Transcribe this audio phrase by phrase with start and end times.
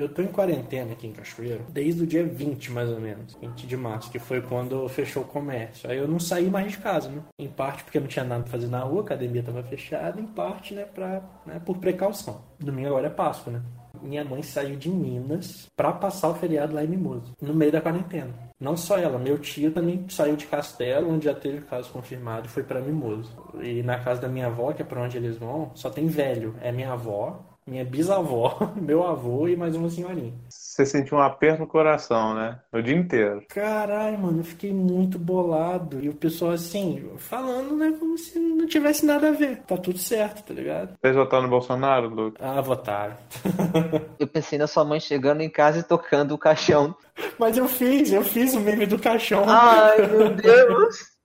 [0.00, 3.34] Eu tô em quarentena aqui em Cachoeiro desde o dia 20, mais ou menos.
[3.34, 5.90] 20 de março, que foi quando fechou o comércio.
[5.90, 7.22] Aí eu não saí mais de casa, né?
[7.38, 10.26] Em parte porque não tinha nada pra fazer na rua, a academia tava fechada, em
[10.26, 12.40] parte, né, pra, né, por precaução.
[12.58, 13.62] Domingo agora é Páscoa, né?
[14.00, 17.82] Minha mãe saiu de Minas pra passar o feriado lá em Mimoso, no meio da
[17.82, 18.32] quarentena.
[18.58, 22.50] Não só ela, meu tio também saiu de Castelo, onde já teve caso confirmado, e
[22.50, 23.30] foi para Mimoso.
[23.60, 26.54] E na casa da minha avó, que é pra onde eles vão, só tem velho.
[26.62, 30.32] É minha avó, minha bisavó, meu avô e mais uma senhorinha.
[30.48, 32.58] Você sentiu um aperto no coração, né?
[32.72, 33.42] O dia inteiro.
[33.48, 36.00] Caralho, mano, eu fiquei muito bolado.
[36.02, 39.58] E o pessoal, assim, falando, né, como se não tivesse nada a ver.
[39.66, 40.94] Tá tudo certo, tá ligado?
[41.00, 42.44] Vocês votaram no Bolsonaro, Lucas?
[42.44, 43.16] Ah, votaram.
[44.18, 46.94] Eu pensei na sua mãe chegando em casa e tocando o caixão.
[47.38, 49.44] Mas eu fiz, eu fiz o meme do caixão.
[49.46, 51.19] Ai, meu Deus!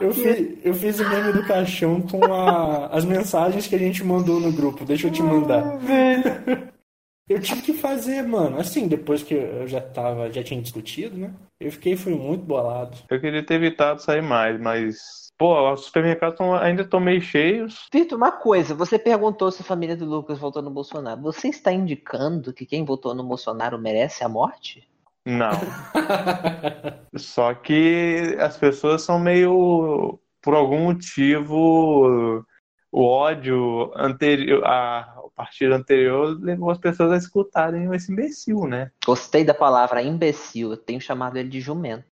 [0.00, 4.04] Eu fiz, eu fiz o meme do caixão com a- as mensagens que a gente
[4.04, 4.84] mandou no grupo.
[4.84, 5.78] Deixa eu te mandar.
[7.26, 8.58] Eu tive que fazer, mano.
[8.60, 11.32] Assim, depois que eu já tava, já tinha discutido, né?
[11.58, 12.98] Eu fiquei, fui muito bolado.
[13.08, 14.98] Eu queria ter evitado sair mais, mas.
[15.38, 17.86] Pô, os supermercados tão- ainda estão meio cheios.
[17.90, 21.22] Vitor, uma coisa, você perguntou se a família do Lucas votou no Bolsonaro.
[21.22, 24.86] Você está indicando que quem votou no Bolsonaro merece a morte?
[25.24, 25.52] Não.
[27.16, 30.18] Só que as pessoas são meio.
[30.42, 32.44] Por algum motivo,
[32.92, 34.64] o ódio anterior.
[34.64, 38.90] A, o partido anterior levou as pessoas a escutarem esse imbecil, né?
[39.04, 42.04] Gostei da palavra imbecil, eu tenho chamado ele de jumento.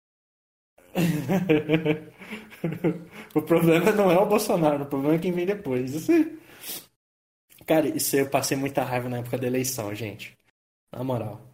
[3.35, 5.93] o problema não é o Bolsonaro, o problema é quem vem depois.
[5.93, 6.39] Isso aí.
[7.65, 10.37] Cara, isso eu passei muita raiva na época da eleição, gente.
[10.91, 11.50] Na moral.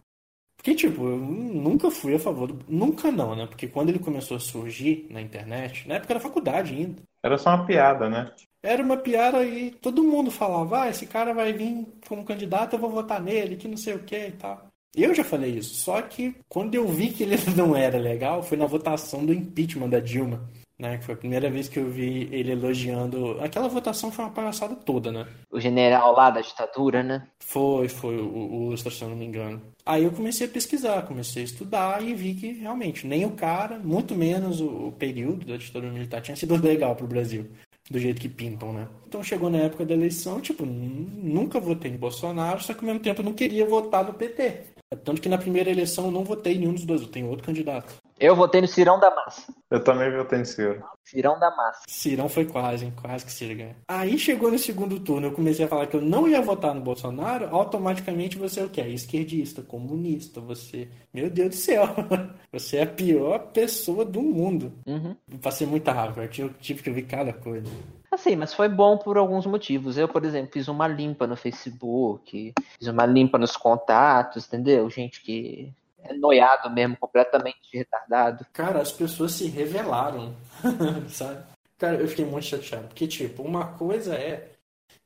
[0.58, 2.64] Porque, tipo, eu nunca fui a favor do.
[2.68, 3.46] Nunca não, né?
[3.46, 7.00] Porque quando ele começou a surgir na internet, na época era faculdade ainda.
[7.22, 8.30] Era só uma piada, né?
[8.62, 12.78] Era uma piada e todo mundo falava, ah, esse cara vai vir como candidato, eu
[12.78, 14.66] vou votar nele, que não sei o que e tal.
[14.96, 18.58] Eu já falei isso, só que quando eu vi que ele não era legal, foi
[18.58, 20.98] na votação do impeachment da Dilma, né?
[20.98, 23.40] Que foi a primeira vez que eu vi ele elogiando.
[23.40, 25.26] Aquela votação foi uma palhaçada toda, né?
[25.50, 27.26] O general lá da ditadura, né?
[27.40, 29.60] Foi, foi o, o se eu não me engano.
[29.84, 33.78] Aí eu comecei a pesquisar, comecei a estudar e vi que realmente nem o cara,
[33.78, 37.50] muito menos o, o período da ditadura militar tinha sido legal pro Brasil,
[37.90, 38.86] do jeito que pintam, né?
[39.06, 43.00] Então chegou na época da eleição, tipo, nunca votei no Bolsonaro, só que ao mesmo
[43.00, 44.64] tempo eu não queria votar no PT.
[45.04, 47.44] Tanto que na primeira eleição eu não votei em nenhum dos dois, eu tenho outro
[47.44, 47.94] candidato.
[48.20, 49.52] Eu votei no Cirão da Massa.
[49.70, 50.82] Eu também votei em Ciro.
[51.04, 51.82] Cirão da Massa.
[51.86, 52.92] Cirão foi quase, hein?
[53.00, 53.76] Quase que Ciro ganha.
[53.86, 56.80] Aí chegou no segundo turno, eu comecei a falar que eu não ia votar no
[56.80, 58.80] Bolsonaro, automaticamente você é o quê?
[58.82, 60.88] Esquerdista, comunista, você.
[61.14, 61.84] Meu Deus do céu!
[62.50, 64.72] Você é a pior pessoa do mundo.
[64.86, 65.14] Uhum.
[65.30, 67.70] Eu passei muita raiva, eu tive- tive que ouvir cada coisa.
[68.10, 69.98] Assim, mas foi bom por alguns motivos.
[69.98, 74.88] Eu, por exemplo, fiz uma limpa no Facebook, fiz uma limpa nos contatos, entendeu?
[74.88, 75.70] Gente que
[76.08, 78.46] é noiado mesmo, completamente retardado.
[78.52, 80.34] Cara, as pessoas se revelaram,
[81.08, 81.44] sabe?
[81.76, 84.50] Cara, eu fiquei muito chateado, porque, tipo, uma coisa é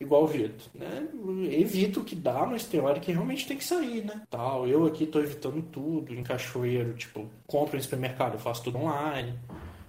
[0.01, 1.09] igual o Vitor, né?
[1.51, 4.23] Evito o que dá, mas tem hora que realmente tem que sair, né?
[4.29, 8.79] Tal, eu aqui tô evitando tudo, em cachoeiro, tipo, compro em supermercado, eu faço tudo
[8.79, 9.39] online.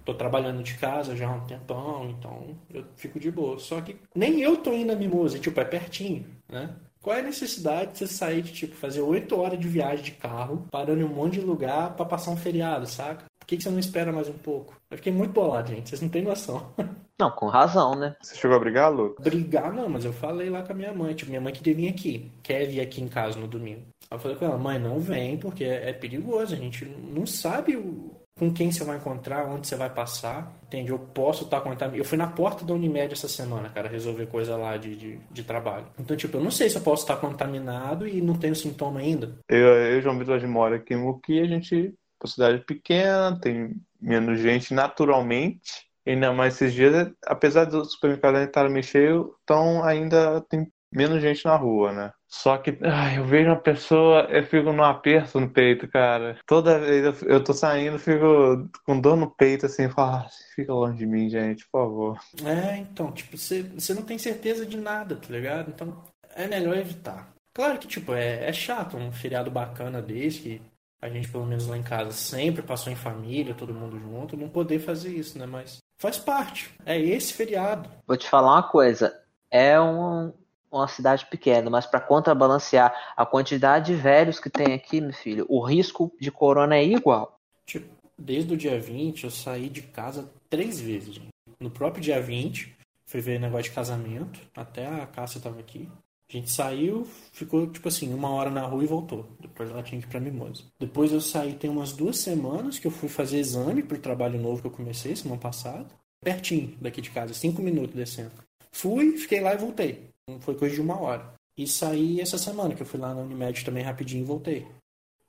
[0.06, 3.58] Tô trabalhando de casa já há um tempão, então eu fico de boa.
[3.58, 6.76] Só que nem eu tô indo a Mimosa, tipo, é pertinho, né?
[7.04, 10.12] Qual é a necessidade de você sair de, tipo, fazer oito horas de viagem de
[10.12, 13.26] carro, parando em um monte de lugar pra passar um feriado, saca?
[13.38, 14.74] Por que, que você não espera mais um pouco?
[14.90, 15.90] Eu fiquei muito bolado, gente.
[15.90, 16.74] Vocês não têm noção.
[17.20, 18.16] Não, com razão, né?
[18.22, 19.24] Você chegou a brigar, Lucas?
[19.24, 21.14] Brigar, não, mas eu falei lá com a minha mãe.
[21.14, 22.32] Tipo, minha mãe queria vir aqui.
[22.42, 23.82] Quer vir aqui em casa no domingo.
[24.10, 26.56] Aí eu falei com ela, mãe, não vem, porque é é perigoso.
[26.56, 30.52] A gente não sabe o- com quem você vai encontrar, onde você vai passar.
[30.64, 30.92] Entende?
[30.92, 31.98] Eu posso estar contaminado.
[31.98, 35.44] Eu fui na porta da Unimed essa semana, cara, resolver coisa lá de, de, de
[35.44, 35.86] trabalho.
[36.00, 39.38] Então, tipo, eu não sei se eu posso estar contaminado e não tenho sintoma ainda.
[39.48, 42.60] Eu, eu João Vitor, a gente mora aqui em Muqui, a gente é uma cidade
[42.66, 45.88] pequena, tem menos gente naturalmente.
[46.06, 51.22] Ainda mais esses dias, apesar dos supermercados ainda estarem meio cheios, então ainda tem menos
[51.22, 52.12] gente na rua, né?
[52.28, 56.38] Só que ai, eu vejo uma pessoa, eu fico num aperto no peito, cara.
[56.48, 60.74] Toda vez eu, eu tô saindo, fico com dor no peito, assim, falo, "Ah, fica
[60.74, 62.20] longe de mim, gente, por favor.
[62.46, 65.70] É, então, tipo, você, você não tem certeza de nada, tá ligado?
[65.70, 66.04] Então,
[66.36, 67.32] é melhor evitar.
[67.54, 70.62] Claro que, tipo, é, é chato um feriado bacana desse, que
[71.02, 74.50] a gente, pelo menos lá em casa, sempre passou em família, todo mundo junto, não
[74.50, 75.46] poder fazer isso, né?
[75.46, 76.74] Mas faz parte.
[76.86, 77.90] É esse feriado.
[78.08, 79.14] Vou te falar uma coisa.
[79.52, 80.34] É um-
[80.78, 85.46] uma cidade pequena, mas para contrabalancear a quantidade de velhos que tem aqui, meu filho,
[85.50, 87.40] o risco de corona é igual.
[87.66, 87.88] Tipo,
[88.18, 91.22] desde o dia 20 eu saí de casa três vezes.
[91.60, 92.76] No próprio dia 20,
[93.06, 95.90] fui ver negócio de casamento, até a Cássia tava aqui.
[96.30, 99.28] A gente saiu, ficou tipo assim, uma hora na rua e voltou.
[99.40, 100.64] Depois ela tinha que ir pra Mimosa.
[100.80, 104.62] Depois eu saí tem umas duas semanas que eu fui fazer exame pro trabalho novo
[104.62, 105.86] que eu comecei semana passada.
[106.24, 108.32] Pertinho daqui de casa, cinco minutos descendo.
[108.72, 110.13] Fui, fiquei lá e voltei.
[110.42, 111.34] Foi coisa de uma hora.
[111.58, 114.68] E saí essa semana, que eu fui lá na Unimed também rapidinho e voltei.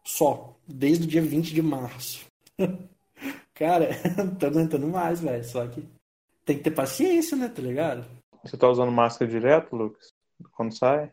[0.05, 0.55] Só.
[0.67, 2.27] Desde o dia 20 de março.
[3.55, 5.45] Cara, não tô aguentando mais, velho.
[5.45, 5.85] Só que
[6.45, 7.49] tem que ter paciência, né?
[7.49, 8.07] Tá ligado?
[8.43, 10.13] Você tá usando máscara direto, Lucas?
[10.53, 11.13] Quando sai?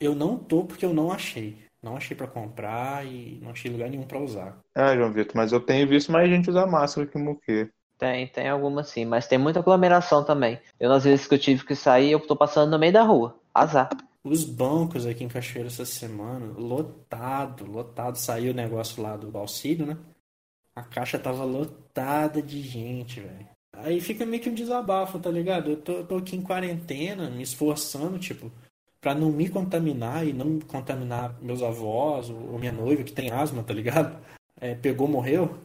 [0.00, 1.64] Eu não tô porque eu não achei.
[1.82, 4.58] Não achei para comprar e não achei lugar nenhum para usar.
[4.74, 7.70] Ah, João Vitor, mas eu tenho visto mais gente usar máscara que muquê.
[8.04, 10.60] Tem, tem algumas sim, mas tem muita aglomeração também.
[10.78, 13.34] Eu, nas vezes que eu tive que sair, eu tô passando no meio da rua.
[13.54, 13.88] Azar.
[14.22, 18.16] Os bancos aqui em Cachoeira essa semana, lotado, lotado.
[18.18, 19.96] Saiu o negócio lá do auxílio, né?
[20.76, 23.48] A caixa tava lotada de gente, velho.
[23.72, 25.70] Aí fica meio que um desabafo, tá ligado?
[25.70, 28.52] Eu tô, tô aqui em quarentena, me esforçando, tipo,
[29.00, 33.62] para não me contaminar e não contaminar meus avós ou minha noiva que tem asma,
[33.62, 34.22] tá ligado?
[34.60, 35.58] É, pegou, morreu.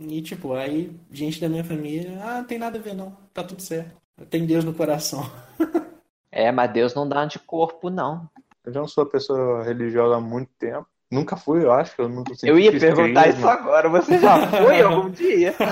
[0.00, 3.42] E tipo, aí gente da minha família, ah, não tem nada a ver não, tá
[3.42, 3.96] tudo certo.
[4.30, 5.28] Tem Deus no coração.
[6.30, 8.28] é, mas Deus não dá anticorpo, não.
[8.64, 10.86] Eu já não sou pessoa religiosa há muito tempo.
[11.10, 14.82] Nunca fui, eu acho que eu nunca Eu ia perguntar isso agora, você já foi
[14.82, 15.54] algum dia?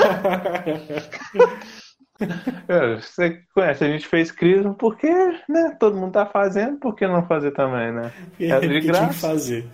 [2.66, 5.06] É, você conhece, a gente fez crisma porque,
[5.46, 5.76] né?
[5.78, 8.10] Todo mundo tá fazendo, por que não fazer também, né?
[8.40, 9.12] É de graça.
[9.12, 9.68] fazer.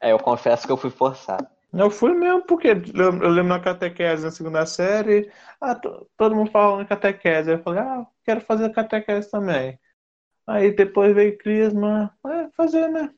[0.00, 1.46] É, eu confesso que eu fui forçado.
[1.78, 5.30] Eu fui mesmo, porque eu, lembro na catequese na segunda série,
[5.60, 7.50] ah, todo mundo falando em catequese.
[7.50, 9.78] Eu falei, ah, quero fazer catequese também.
[10.46, 13.12] Aí depois veio Crisma, é, fazer, né?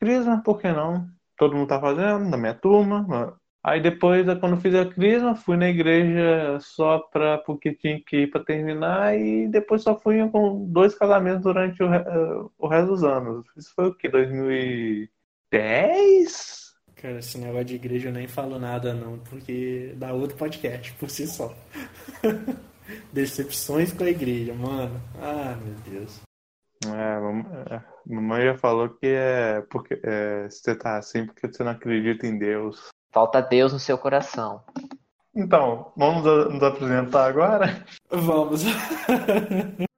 [0.00, 1.08] Crisma, por que não?
[1.36, 3.38] Todo mundo tá fazendo, na minha turma.
[3.62, 8.30] Aí depois, quando fiz a Crisma, fui na igreja só pra, porque tinha que ir
[8.30, 13.46] pra terminar, e depois só fui com dois casamentos durante o, o resto dos anos.
[13.56, 14.08] Isso foi o que?
[14.08, 16.69] 2010?
[17.00, 21.08] Cara, esse negócio de igreja eu nem falo nada não, porque dá outro podcast por
[21.08, 21.54] si só.
[23.10, 25.00] Decepções com a igreja, mano.
[25.18, 26.20] Ah, meu Deus.
[26.86, 31.72] É, é, mamãe já falou que é porque é, você tá assim porque você não
[31.72, 32.88] acredita em Deus.
[33.10, 34.62] Falta Deus no seu coração.
[35.34, 37.82] Então, vamos nos apresentar agora?
[38.10, 38.62] Vamos.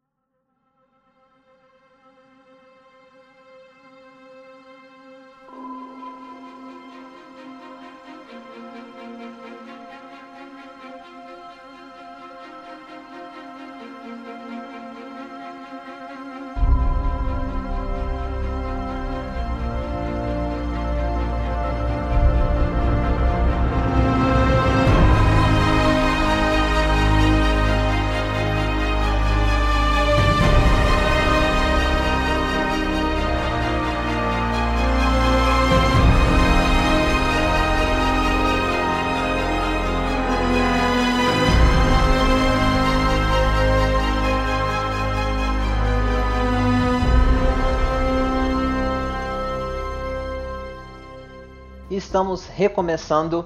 [52.23, 53.45] estamos recomeçando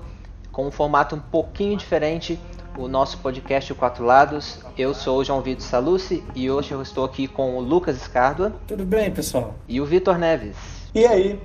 [0.53, 2.39] com um formato um pouquinho diferente,
[2.77, 4.61] o nosso podcast Quatro Lados.
[4.77, 8.53] Eu sou o João Vitor Salucci e hoje eu estou aqui com o Lucas Escardua.
[8.67, 9.55] Tudo bem, pessoal?
[9.67, 10.57] E o Vitor Neves.
[10.95, 11.41] E aí?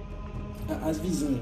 [0.84, 1.42] As vizinhas.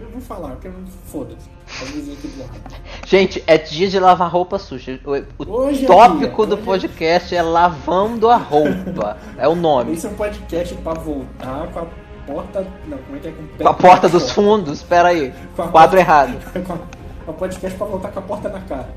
[0.00, 0.70] Eu vou falar, porque
[1.06, 1.50] foda-se.
[1.82, 2.52] As vizinhas aqui do lado.
[3.04, 5.00] Gente, é dia de lavar roupa suja.
[5.04, 5.10] O,
[5.44, 9.16] o é tópico é do podcast é lavando a roupa.
[9.36, 9.92] É o nome.
[9.92, 12.66] Esse é um podcast para voltar com a porta.
[12.86, 13.32] Não, como é que é?
[13.32, 15.32] Com, com a porta dos fundos, espera aí.
[15.54, 16.38] Quadro porta, errado.
[17.26, 18.88] A podcast pra voltar com a porta na cara.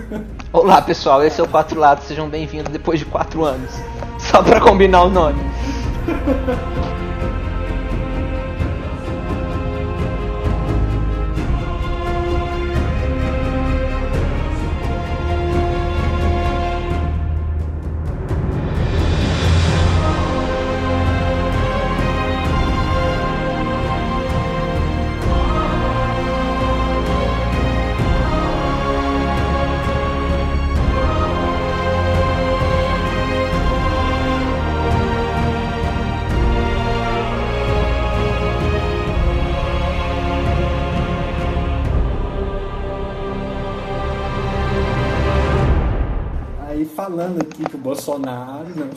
[0.52, 3.70] Olá pessoal, esse é o Quatro Lados, sejam bem-vindos depois de quatro anos.
[4.18, 5.40] Só pra combinar o nome.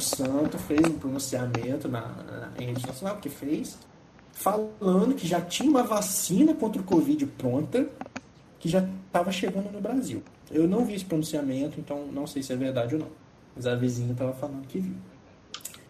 [0.04, 3.78] santo, fez um pronunciamento na, na, rede nacional, porque fez,
[4.32, 7.88] falando que já tinha uma vacina contra o Covid pronta,
[8.60, 10.24] que já estava chegando no Brasil.
[10.52, 13.10] Eu não vi esse pronunciamento, então não sei se é verdade ou não.
[13.56, 14.96] Mas a vizinha estava falando que viu.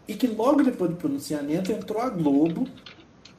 [0.08, 2.67] E que logo depois do pronunciamento entrou a Globo,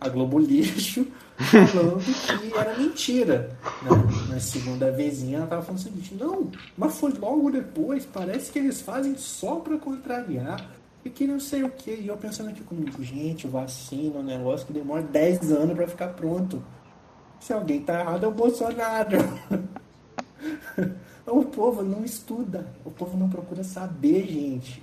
[0.00, 3.56] a Globo Lixo, falando que era mentira.
[3.82, 3.90] Né?
[4.28, 8.58] Na segunda vezinha ela tava falando o seguinte, não, mas foi logo depois, parece que
[8.58, 10.64] eles fazem só para contrariar.
[11.04, 11.90] E que não sei o que.
[11.90, 16.08] E eu pensando aqui comigo, gente, vacina, um negócio que demora 10 anos para ficar
[16.08, 16.64] pronto.
[17.38, 19.18] Se alguém tá errado é o Bolsonaro.
[21.26, 24.82] o povo não estuda, o povo não procura saber, gente.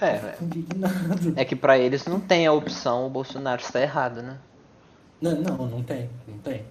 [0.00, 0.34] É,
[1.36, 4.38] é que para eles não tem a opção o Bolsonaro está errado, né?
[5.20, 6.62] Não, não, não tem, não tem.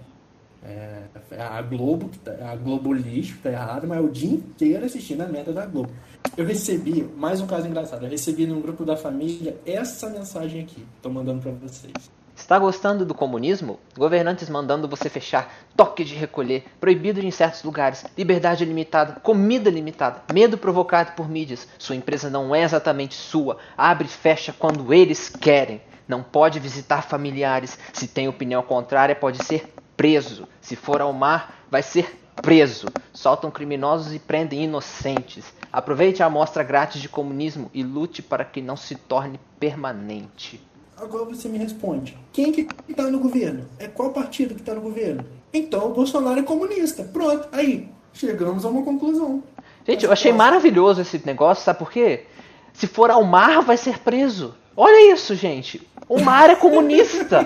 [0.64, 1.02] É,
[1.38, 5.26] a Globo, tá, a Globo lixo tá errado, mas é o dia inteiro assistindo a
[5.26, 5.90] merda da Globo.
[6.36, 10.84] Eu recebi, mais um caso engraçado, eu recebi num grupo da família essa mensagem aqui,
[11.00, 12.10] tô mandando para vocês.
[12.38, 13.80] Está gostando do comunismo?
[13.96, 20.22] Governantes mandando você fechar, toque de recolher, proibido em certos lugares, liberdade limitada, comida limitada,
[20.32, 21.66] medo provocado por mídias.
[21.78, 25.80] Sua empresa não é exatamente sua, abre e fecha quando eles querem.
[26.08, 27.78] Não pode visitar familiares.
[27.92, 30.48] Se tem opinião contrária, pode ser preso.
[30.60, 32.88] Se for ao mar, vai ser preso.
[33.12, 35.44] Soltam criminosos e prendem inocentes.
[35.70, 40.60] Aproveite a amostra grátis de comunismo e lute para que não se torne permanente.
[40.96, 42.16] Agora você me responde.
[42.32, 43.66] Quem que está no governo?
[43.78, 45.24] É qual partido que está no governo?
[45.52, 47.04] Então o Bolsonaro é comunista.
[47.04, 47.88] Pronto, aí.
[48.12, 49.42] Chegamos a uma conclusão.
[49.86, 52.26] Gente, eu achei maravilhoso esse negócio, sabe por quê?
[52.72, 54.54] Se for ao mar, vai ser preso.
[54.80, 55.84] Olha isso, gente.
[56.08, 57.44] O mar é comunista.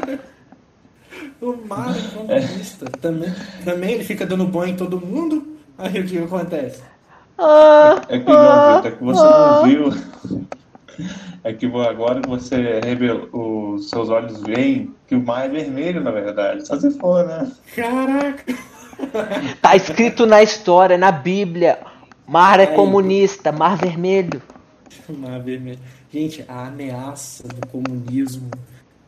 [1.40, 2.84] o mar é comunista.
[2.84, 2.98] É.
[3.00, 3.34] Também,
[3.64, 5.56] também ele fica dando banho em todo mundo.
[5.78, 6.82] Aí o que acontece?
[7.38, 9.90] Ah, é que, não, é que você ah, não viu.
[11.42, 16.02] É que agora que você revelou, os seus olhos veem que o mar é vermelho,
[16.02, 16.66] na verdade.
[16.66, 17.50] Só se for, né?
[17.74, 18.54] Caraca!
[19.62, 21.78] Tá escrito na história, na Bíblia.
[22.28, 24.42] Mar é Aí, comunista, mar vermelho.
[25.08, 25.78] Mar vermelho.
[26.11, 28.50] Gente, a ameaça do comunismo.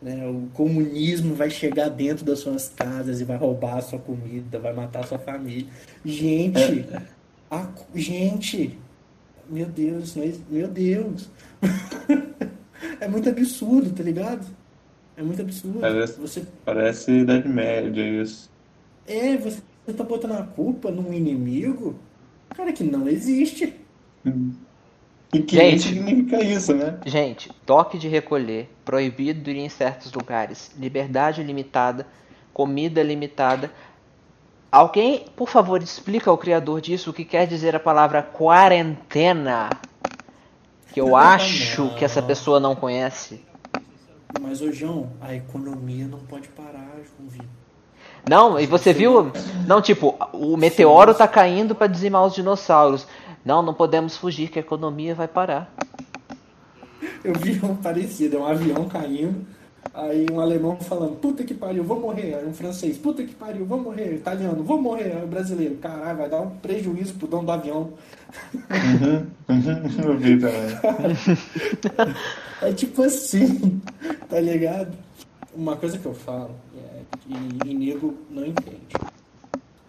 [0.01, 0.27] Né?
[0.27, 4.73] O comunismo vai chegar dentro das suas casas e vai roubar a sua comida, vai
[4.73, 5.67] matar a sua família.
[6.05, 6.87] Gente,
[7.51, 8.79] a, gente,
[9.49, 10.15] meu Deus,
[10.51, 11.31] meu Deus.
[13.01, 14.47] é muito absurdo, tá ligado?
[15.17, 15.81] É muito absurdo.
[15.81, 16.43] Parece, você...
[16.65, 18.51] parece Idade Média isso.
[19.07, 19.63] É, você
[19.97, 21.99] tá botando a culpa num inimigo,
[22.51, 23.75] cara, que não existe.
[25.35, 26.97] E que gente, significa isso, né?
[27.05, 32.07] Gente, toque de recolher, proibido ir em certos lugares, liberdade limitada,
[32.53, 33.71] comida limitada.
[34.71, 39.71] Alguém, por favor, explica ao criador disso o que quer dizer a palavra quarentena
[40.93, 41.95] que eu acho não.
[41.95, 43.41] que essa pessoa não conhece.
[44.41, 47.65] Mas, ô João, a economia não pode parar, João Vitor.
[48.29, 49.33] Não, e você viu?
[49.67, 53.07] Não, tipo, o meteoro tá caindo para dizimar os dinossauros.
[53.45, 55.73] Não, não podemos fugir que a economia vai parar.
[57.23, 59.47] Eu vi um parecido, é um avião caindo,
[59.93, 62.35] aí um alemão falando, puta que pariu, vou morrer.
[62.35, 64.15] Aí um francês, puta que pariu, vou morrer.
[64.15, 65.13] Italiano, vou morrer.
[65.17, 67.93] Aí o brasileiro, caralho, vai dar um prejuízo pro dono do avião.
[68.55, 72.17] Uhum, uhum, eu vi também.
[72.63, 73.81] é tipo assim,
[74.29, 74.97] tá ligado?
[75.55, 78.89] Uma coisa que eu falo é que e nego não entende.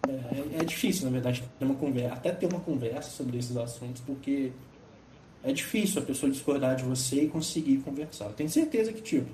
[0.08, 4.02] É, é, difícil, na verdade, ter uma conversa, até ter uma conversa sobre esses assuntos,
[4.04, 4.52] porque
[5.42, 8.26] é difícil a pessoa discordar de você e conseguir conversar.
[8.26, 9.30] Eu tenho certeza que, tipo,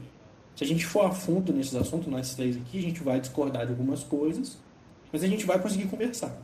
[0.54, 3.64] se a gente for a fundo nesses assuntos, nós três aqui, a gente vai discordar
[3.64, 4.58] de algumas coisas,
[5.12, 6.36] mas a gente vai conseguir conversar.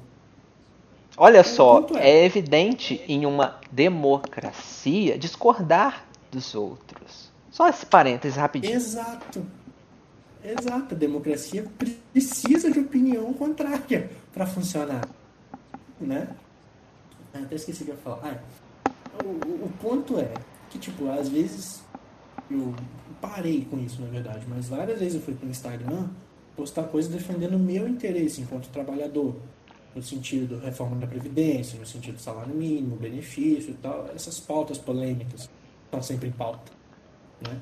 [1.17, 2.11] Olha só, é.
[2.11, 7.31] é evidente em uma democracia discordar dos outros.
[7.51, 8.75] Só esse parênteses rapidinho.
[8.75, 9.45] Exato.
[10.45, 10.95] Exato.
[10.95, 11.67] A democracia
[12.13, 12.71] precisa
[13.09, 15.09] opinião contrária para funcionar.
[16.01, 16.29] Né?
[17.33, 18.43] Até esqueci o que eu ia falar.
[18.85, 19.29] Ah, o,
[19.65, 20.33] o ponto é
[20.71, 21.83] que, tipo, às vezes
[22.51, 22.75] eu
[23.21, 26.09] parei com isso, na verdade, mas várias vezes eu fui pro Instagram
[26.57, 29.37] postar coisas defendendo o meu interesse enquanto trabalhador
[29.95, 35.49] no sentido reforma da Previdência, no sentido salário mínimo, benefício e tal, essas pautas polêmicas
[35.85, 36.73] estão sempre em pauta.
[37.41, 37.59] Né?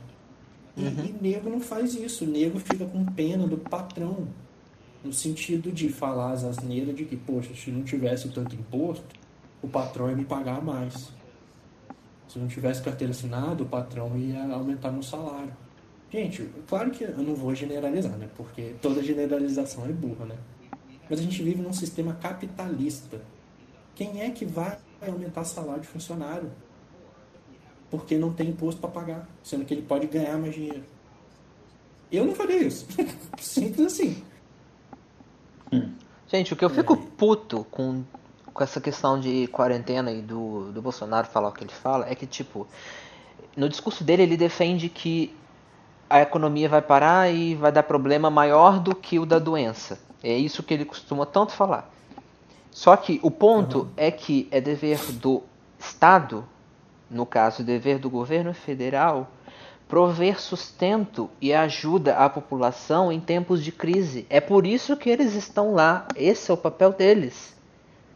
[0.76, 1.04] E, uhum.
[1.04, 4.28] e nego não faz isso, o nego fica com pena do patrão,
[5.06, 9.14] no sentido de falar as asneiras de que, poxa, se não tivesse tanto imposto,
[9.62, 11.10] o patrão ia me pagar mais.
[12.28, 15.52] Se não tivesse carteira assinada, o patrão ia aumentar meu salário.
[16.10, 18.28] Gente, claro que eu não vou generalizar, né?
[18.36, 20.36] Porque toda generalização é burra, né?
[21.08, 23.20] Mas a gente vive num sistema capitalista.
[23.94, 26.50] Quem é que vai aumentar salário de funcionário?
[27.90, 30.82] Porque não tem imposto para pagar, sendo que ele pode ganhar mais dinheiro.
[32.10, 32.86] Eu não faria isso.
[33.38, 34.22] Simples assim.
[36.28, 36.99] Gente, o que eu fico é.
[37.16, 38.02] puto com,
[38.52, 42.14] com essa questão de quarentena e do, do Bolsonaro falar o que ele fala é
[42.14, 42.66] que, tipo,
[43.56, 45.35] no discurso dele ele defende que
[46.09, 49.99] a economia vai parar e vai dar problema maior do que o da doença.
[50.23, 51.90] É isso que ele costuma tanto falar.
[52.71, 53.88] Só que o ponto uhum.
[53.97, 55.42] é que é dever do
[55.78, 56.45] Estado,
[57.11, 59.30] no caso, dever do governo federal,
[59.88, 64.26] prover sustento e ajuda à população em tempos de crise.
[64.28, 66.09] É por isso que eles estão lá.
[66.16, 67.55] Esse é o papel deles.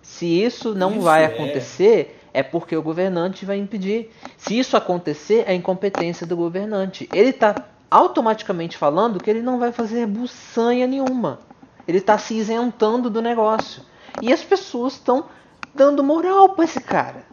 [0.03, 1.27] Se isso não isso vai é.
[1.27, 4.11] acontecer, é porque o governante vai impedir.
[4.37, 7.09] Se isso acontecer, é incompetência do governante.
[7.13, 7.55] Ele está
[7.91, 11.39] automaticamente falando que ele não vai fazer buçanha nenhuma.
[11.87, 13.83] Ele está se isentando do negócio.
[14.23, 15.27] E as pessoas estão
[15.75, 17.25] dando moral para esse cara.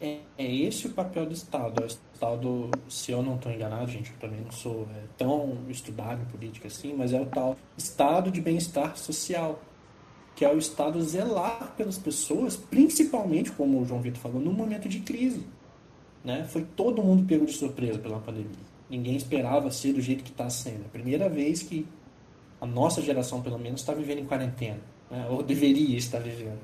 [0.00, 1.86] É, é, esse o papel do Estado.
[2.20, 5.58] É o Estado, se eu não estou enganado, gente, eu também não sou é, tão
[5.68, 9.60] estudado em política assim, mas é o tal Estado de bem-estar social,
[10.36, 14.88] que é o Estado zelar pelas pessoas, principalmente, como o João Vitor falou, no momento
[14.88, 15.44] de crise.
[16.24, 16.44] Né?
[16.44, 18.74] Foi todo mundo pego de surpresa pela pandemia.
[18.88, 20.82] Ninguém esperava ser do jeito que está sendo.
[20.82, 21.86] É a primeira vez que
[22.60, 24.80] a nossa geração, pelo menos, está vivendo em quarentena,
[25.10, 25.26] né?
[25.28, 26.60] ou deveria estar vivendo.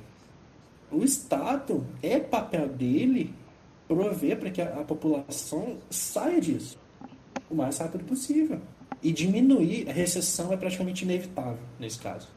[0.90, 3.34] O Estado é papel dele
[3.94, 6.78] prover para que a, a população saia disso
[7.50, 8.60] o mais rápido possível.
[9.02, 12.28] E diminuir, a recessão é praticamente inevitável nesse caso,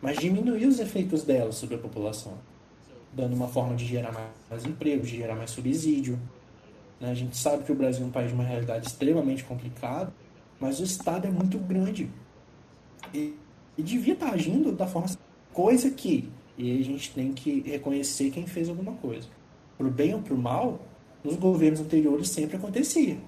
[0.00, 2.34] mas diminuir os efeitos dela sobre a população,
[3.12, 4.12] dando uma forma de gerar
[4.48, 6.16] mais emprego, de gerar mais subsídio.
[7.00, 7.10] Né?
[7.10, 10.12] A gente sabe que o Brasil é um país de uma realidade extremamente complicada,
[10.60, 12.08] mas o Estado é muito grande.
[13.12, 13.34] E,
[13.76, 15.08] e devia estar agindo da forma.
[15.52, 19.26] Coisa que e a gente tem que reconhecer quem fez alguma coisa.
[19.78, 20.78] Pro bem ou pro mal,
[21.22, 23.18] nos governos anteriores sempre acontecia.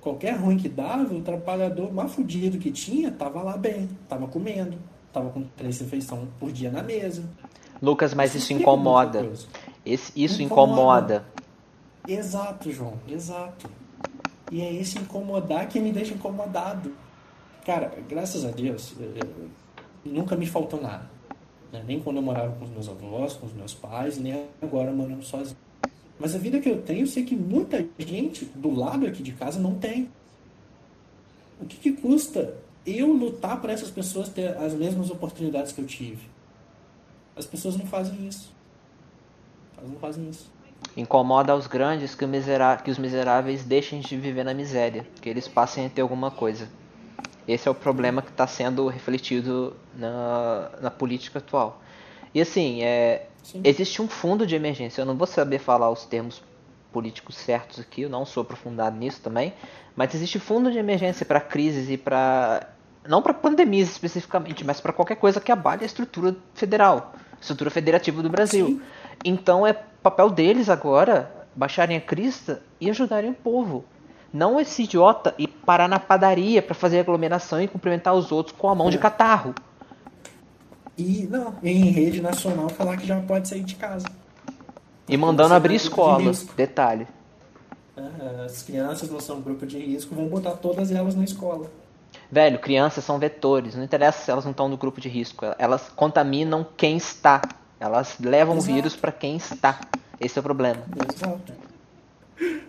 [0.00, 4.76] Qualquer ruim que dava, o trabalhador mais fudido que tinha estava lá bem, estava comendo,
[5.06, 7.22] estava com três refeições por dia na mesa.
[7.80, 9.30] Lucas, mas isso, isso incomoda.
[9.84, 11.24] Esse, isso incomoda.
[11.24, 11.26] incomoda.
[12.08, 13.70] Exato, João, exato.
[14.50, 16.92] E é esse incomodar que me deixa incomodado.
[17.64, 18.94] Cara, graças a Deus,
[20.04, 21.08] nunca me faltou nada.
[21.72, 21.82] Né?
[21.86, 25.24] Nem quando eu morava com os meus avós, com os meus pais, nem agora morando
[25.24, 25.56] sozinho.
[26.22, 29.32] Mas a vida que eu tenho, eu sei que muita gente do lado aqui de
[29.32, 30.08] casa não tem.
[31.60, 32.54] O que, que custa
[32.86, 36.30] eu lutar para essas pessoas ter as mesmas oportunidades que eu tive?
[37.34, 38.52] As pessoas não fazem isso.
[39.76, 40.48] Elas não fazem isso.
[40.96, 42.24] Incomoda aos grandes que,
[42.84, 46.68] que, os miseráveis deixem de viver na miséria, que eles passem a ter alguma coisa.
[47.48, 51.82] Esse é o problema que está sendo refletido na, na política atual.
[52.32, 53.26] E assim, é,
[53.64, 55.00] existe um fundo de emergência.
[55.00, 56.42] Eu não vou saber falar os termos
[56.92, 59.54] políticos certos aqui, eu não sou aprofundado nisso também,
[59.96, 62.68] mas existe fundo de emergência para crises e para
[63.08, 68.22] não para pandemias especificamente, mas para qualquer coisa que abale a estrutura federal, estrutura federativa
[68.22, 68.66] do Brasil.
[68.66, 68.82] Sim.
[69.24, 73.84] Então é papel deles agora baixarem a crista e ajudarem o povo.
[74.32, 78.68] Não esse idiota e parar na padaria para fazer aglomeração e cumprimentar os outros com
[78.68, 78.90] a mão é.
[78.90, 79.54] de catarro.
[81.02, 84.06] E não, em rede nacional falar que já pode sair de casa.
[85.08, 86.46] E mandando abrir escolas.
[86.56, 87.08] Detalhe.
[88.46, 91.68] as crianças não são grupo de risco, vão botar todas elas na escola.
[92.30, 95.88] Velho, crianças são vetores, não interessa se elas não estão no grupo de risco, elas
[95.94, 97.42] contaminam quem está.
[97.80, 98.70] Elas levam Exato.
[98.70, 99.80] o vírus para quem está.
[100.20, 100.84] Esse é o problema.
[101.12, 101.52] Exato.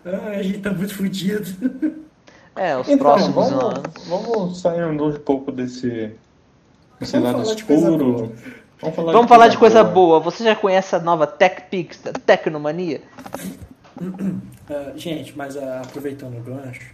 [0.03, 2.03] Ah, a gente tá muito fudido.
[2.55, 4.07] É, os então, próximos vamos, anos.
[4.07, 6.15] Vamos sair um pouco desse,
[7.03, 8.33] escuro.
[8.81, 9.93] Vamos falar, vamos de, falar coisa de coisa boa.
[9.93, 10.19] boa.
[10.19, 13.01] Você já conhece a nova TechPix da Tecnomania?
[14.01, 16.93] Uh, gente, mas uh, aproveitando o gancho,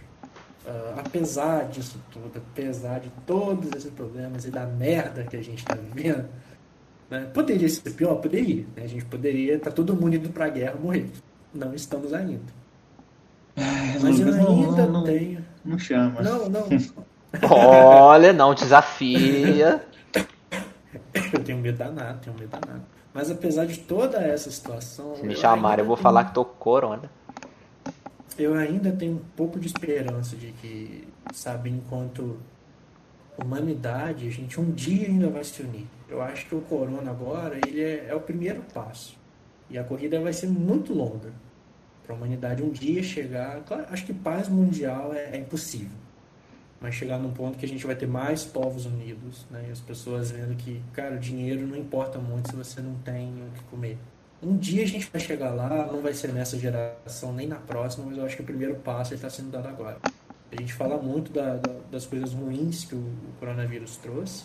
[0.66, 5.58] uh, apesar disso tudo, apesar de todos esses problemas e da merda que a gente
[5.58, 6.26] está vivendo,
[7.10, 8.16] né, poderia ser pior?
[8.16, 8.64] Poderia.
[8.76, 8.84] Né?
[8.84, 11.10] A gente poderia estar tá todo mundo indo para a guerra morrer.
[11.52, 12.60] Não estamos ainda.
[14.00, 15.44] Mas eu ainda não, tenho.
[15.64, 16.22] Não chama.
[16.22, 16.68] Não, não.
[17.50, 19.84] Olha, não desafia.
[21.36, 22.82] Eu tenho medo danado, tenho medo danado.
[23.12, 25.16] Mas apesar de toda essa situação.
[25.16, 26.02] Se me chamarem, eu vou tenho...
[26.02, 27.10] falar que tô com corona.
[28.38, 32.38] Eu ainda tenho um pouco de esperança de que, sabe, enquanto
[33.42, 35.86] humanidade, a gente um dia ainda vai se unir.
[36.08, 39.16] Eu acho que o corona agora, ele é, é o primeiro passo.
[39.68, 41.32] E a corrida vai ser muito longa
[42.04, 43.60] para a humanidade um dia chegar.
[43.60, 45.96] Claro, acho que paz mundial é, é, impossível,
[46.80, 49.66] mas chegar num ponto que a gente vai ter mais povos unidos, né?
[49.68, 53.28] E as pessoas vendo que, cara, o dinheiro não importa muito se você não tem
[53.28, 53.98] o que comer.
[54.42, 58.06] Um dia a gente vai chegar lá, não vai ser nessa geração nem na próxima,
[58.06, 59.98] mas eu acho que o primeiro passo está sendo dado agora.
[60.50, 64.44] A gente fala muito da, da, das coisas ruins que o, o coronavírus trouxe,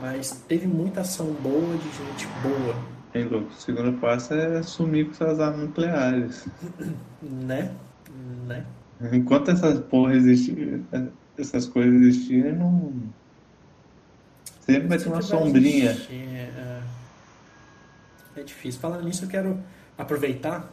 [0.00, 3.48] mas teve muita ação boa de gente boa Hein, louco?
[3.48, 6.46] O segundo passo é sumir com suas armas nucleares.
[7.20, 7.74] Né?
[8.46, 8.64] Né?
[9.12, 10.86] Enquanto essas porra existirem,
[11.38, 12.92] essas coisas existirem, não.
[14.60, 15.96] Sempre vai ter uma sombrinha.
[16.10, 16.80] É,
[18.36, 18.80] é difícil.
[18.80, 19.62] Falando nisso, eu quero
[19.96, 20.70] aproveitar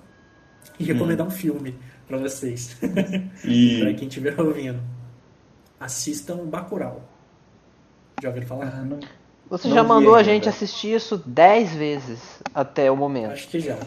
[0.80, 2.75] e recomendar um filme pra vocês.
[2.80, 3.95] pra E.
[3.95, 4.80] quem estiver ouvindo.
[5.80, 7.01] Assistam Bacurau.
[8.21, 8.73] Já ouviram falar?
[8.75, 8.99] Ah, não.
[9.49, 12.19] Você Não já mandou a gente assistir isso 10 vezes
[12.54, 13.32] até o momento.
[13.32, 13.78] Acho que já.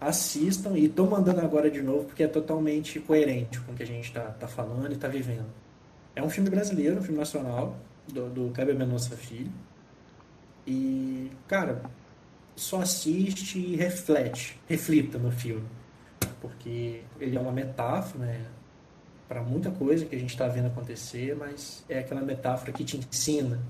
[0.00, 3.86] Assistam e tô mandando agora de novo porque é totalmente coerente com o que a
[3.86, 5.46] gente tá, tá falando e tá vivendo.
[6.18, 7.76] É um filme brasileiro, um filme nacional,
[8.08, 9.52] do, do Kleber Mendonça Filho.
[10.66, 11.80] E, cara,
[12.56, 15.64] só assiste e reflete, reflita no filme.
[16.40, 18.46] Porque ele é uma metáfora, né?
[19.28, 22.96] Para muita coisa que a gente está vendo acontecer, mas é aquela metáfora que te
[22.96, 23.60] ensina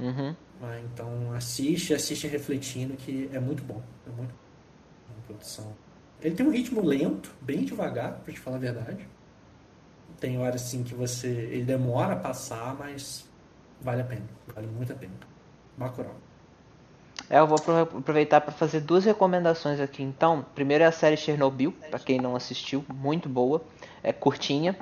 [0.00, 0.34] Uhum.
[0.60, 3.80] ah, então assiste, assiste refletindo que é muito bom.
[4.04, 5.72] É muito bom produção.
[6.20, 9.06] Ele tem um ritmo lento, bem devagar, pra te falar a verdade.
[10.20, 11.28] Tem horas assim que você.
[11.28, 13.24] Ele demora a passar, mas
[13.80, 14.26] vale a pena.
[14.54, 15.12] Vale muito a pena.
[15.76, 16.14] Bacurau.
[17.30, 20.44] É, eu vou apro- aproveitar para fazer duas recomendações aqui então.
[20.54, 23.62] Primeiro é a série Chernobyl, para quem não assistiu, muito boa.
[24.02, 24.76] É curtinha,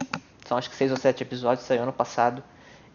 [0.47, 2.43] são acho que seis ou sete episódios, saiu ano passado.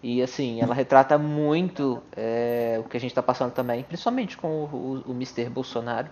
[0.04, 4.48] E assim, ela retrata muito é, o que a gente está passando também, principalmente com
[4.48, 5.50] o, o, o Mr.
[5.50, 6.10] Bolsonaro,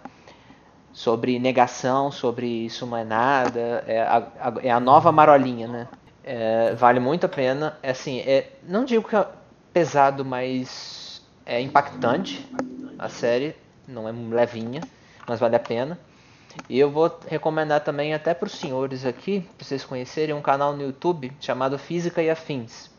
[0.91, 5.87] sobre negação, sobre isso não é nada, é a, a- é a nova marolinha, né?
[6.23, 7.77] É, vale muito a pena.
[7.83, 9.27] É assim, é, não digo que é
[9.73, 12.47] pesado, mas é impactante
[12.97, 13.55] a série,
[13.87, 14.87] não é levinha,
[15.27, 15.99] mas vale a pena.
[16.69, 20.75] E eu vou recomendar também até para os senhores aqui, para vocês conhecerem, um canal
[20.75, 22.91] no YouTube chamado Física e Afins.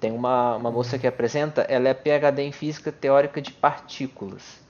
[0.00, 4.61] Tem uma, uma moça que apresenta, ela é PhD em Física Teórica de Partículas.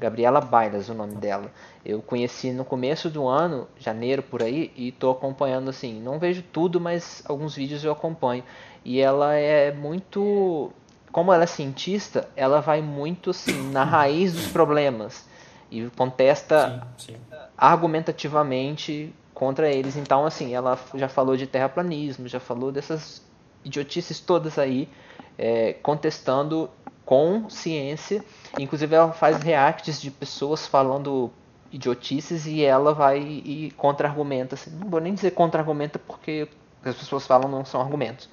[0.00, 1.52] Gabriela Bailas, o nome dela.
[1.84, 6.00] Eu conheci no começo do ano, janeiro por aí, e estou acompanhando assim.
[6.00, 8.42] Não vejo tudo, mas alguns vídeos eu acompanho.
[8.84, 10.72] E ela é muito.
[11.12, 15.28] Como ela é cientista, ela vai muito assim na raiz dos problemas
[15.70, 17.16] e contesta Sim, sim.
[17.58, 19.96] argumentativamente contra eles.
[19.96, 23.22] Então, assim, ela já falou de terraplanismo, já falou dessas
[23.64, 24.88] idiotices todas aí,
[25.36, 26.70] é, contestando
[27.10, 28.24] com ciência.
[28.56, 31.28] Inclusive, ela faz reacts de pessoas falando
[31.72, 34.54] idiotices e ela vai e contra-argumenta.
[34.54, 36.44] Assim, não vou nem dizer contra-argumenta porque
[36.78, 38.30] o que as pessoas falam não são argumentos.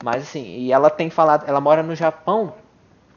[0.00, 2.54] Mas, assim, e ela tem falado, ela mora no Japão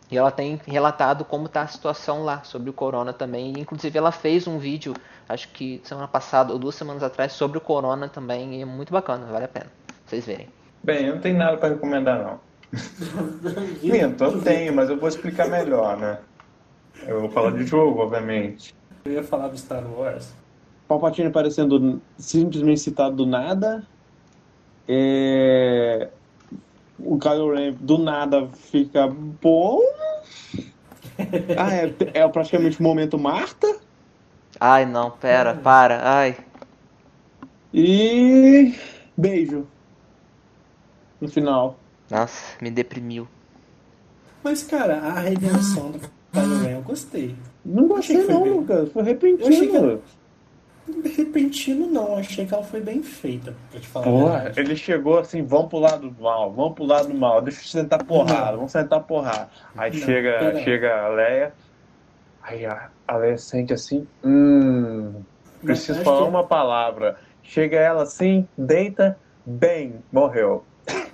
[0.09, 3.53] e ela tem relatado como está a situação lá sobre o corona também.
[3.55, 4.95] E, inclusive ela fez um vídeo,
[5.29, 8.55] acho que semana passada ou duas semanas atrás, sobre o corona também.
[8.55, 9.67] E é muito bacana, vale a pena
[10.07, 10.49] vocês verem.
[10.81, 12.46] Bem, eu não tenho nada pra recomendar, não.
[13.81, 16.19] Minto, eu tenho, mas eu vou explicar melhor, né?
[17.05, 18.75] Eu vou falar de jogo, obviamente.
[19.05, 20.33] Eu ia falar do Star Wars.
[20.87, 23.85] Palpatine aparecendo simplesmente citado do nada.
[24.87, 26.09] É...
[26.99, 29.81] O Kylo Ren do nada fica bom.
[31.57, 33.79] Ah, é, é praticamente o momento Marta.
[34.59, 36.37] Ai não, pera, para, ai.
[37.73, 38.75] E
[39.17, 39.65] beijo.
[41.19, 41.75] No final.
[42.09, 43.27] Nossa, me deprimiu.
[44.43, 45.99] Mas, cara, a redenção do
[46.31, 47.35] Kylo Ren eu gostei.
[47.65, 48.53] Não gostei não, bem.
[48.53, 48.91] Lucas.
[48.91, 50.01] Foi Eu achei que repentino.
[51.17, 55.43] Repentino não, achei que ela foi bem feita, pra te falar Porra, ele chegou assim,
[55.43, 58.71] vamos pro lado do mal, vamos pro lado do mal, deixa eu sentar porrada, vamos
[58.71, 59.49] sentar porrada.
[59.75, 61.53] Aí Não, chega, pera chega a Leia,
[62.41, 65.21] aí a, a Leia sente assim, hum,
[65.61, 67.17] preciso falar que- uma palavra.
[67.43, 70.63] Chega ela assim, deita, bem, morreu.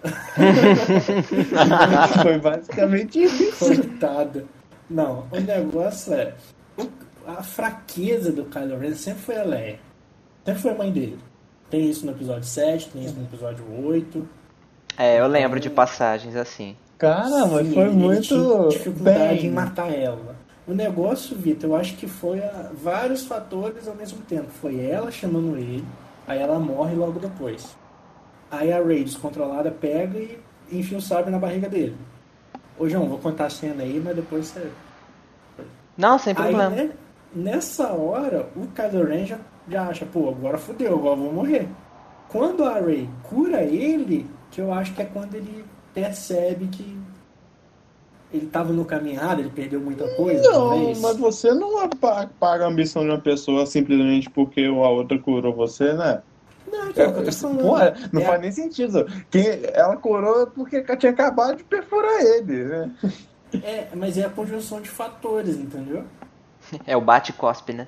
[2.22, 3.66] Foi basicamente isso.
[3.66, 4.46] Coitada.
[4.90, 6.34] Não, o negócio é.
[7.26, 9.80] A fraqueza do Kylo Ren sempre foi a Leia.
[10.46, 11.18] Sempre foi a mãe dele.
[11.70, 14.28] Tem isso no episódio 7, tem isso no episódio 8.
[14.98, 16.76] É, eu lembro de passagens assim.
[16.98, 19.46] Cara, mas Sim, foi muito dificuldade bem.
[19.48, 20.36] em matar ela.
[20.68, 24.48] O negócio, Vitor, eu acho que foi a- vários fatores ao mesmo tempo.
[24.62, 25.84] Foi ela chamando ele,
[26.28, 27.76] aí ela morre logo depois.
[28.54, 30.38] Aí a Rey descontrolada pega e
[30.72, 31.96] enfia o sabre na barriga dele.
[32.78, 34.70] Ô João, vou contar a cena aí, mas depois você.
[35.98, 36.70] Não, sem Aí, problema.
[36.70, 36.92] né,
[37.36, 41.68] nessa hora, o Kylo Ren já, já acha, pô, agora fudeu, agora eu vou morrer.
[42.30, 46.96] Quando a Rey cura ele, que eu acho que é quando ele percebe que
[48.32, 51.02] ele tava no caminhado, ele perdeu muita coisa, Não, talvez.
[51.02, 55.54] mas você não apa- apaga a ambição de uma pessoa simplesmente porque a outra curou
[55.56, 56.22] você, né?
[56.74, 57.32] Não, que é o que.
[57.62, 57.78] Pô,
[58.12, 59.06] não É- faz nem sentido.
[59.30, 62.92] Quem, ela curou porque tinha acabado de perfurar ele, né?
[63.64, 66.04] É, mas é a conjunção de fatores, entendeu?
[66.88, 67.88] É o bate-cospe, né?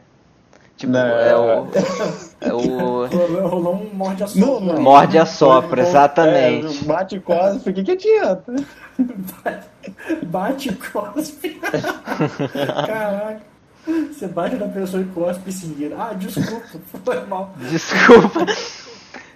[0.78, 1.00] Tipo, Não.
[1.00, 1.68] é o.
[2.42, 3.08] É o.
[3.48, 4.82] Rolou, um morde a Não, não.
[4.82, 6.84] Morde a sopra, exatamente.
[6.84, 8.54] É, bate quase, fica que adianta.
[10.24, 11.60] Bate cospe.
[12.86, 13.55] Caraca.
[13.86, 15.96] Você bate na pessoa e cospe seguida.
[15.98, 17.54] Ah, desculpa, foi mal.
[17.70, 18.46] Desculpa.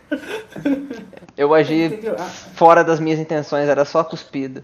[1.38, 2.16] Eu agi Entendeu?
[2.18, 4.64] Ah, fora das minhas intenções, era só cuspida.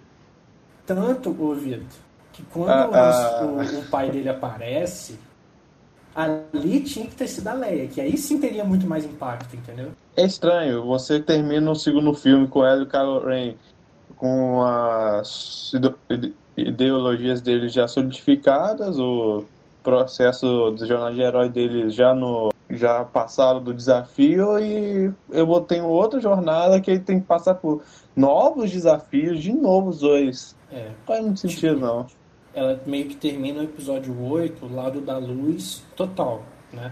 [0.85, 1.85] tanto, ô Vitor,
[2.33, 3.45] que quando Ah, ah.
[3.45, 5.19] o, o pai dele aparece,
[6.15, 9.91] ali tinha que ter sido a Leia, que aí sim teria muito mais impacto, entendeu?
[10.17, 13.55] É estranho, você termina o segundo filme com ela e o Kylo Ren
[14.15, 19.43] com as ide- ide- ideologias dele já solidificadas, o
[19.85, 25.61] processo de jornada de herói dele já no já passaram do desafio e eu vou
[25.61, 27.83] ter outra jornada que ele tem que passar por
[28.15, 30.55] novos desafios de novo os dois.
[30.71, 32.07] É, Não faz muito sentido não.
[32.55, 36.41] ela meio que termina o episódio 8, lado da luz, total,
[36.73, 36.91] né?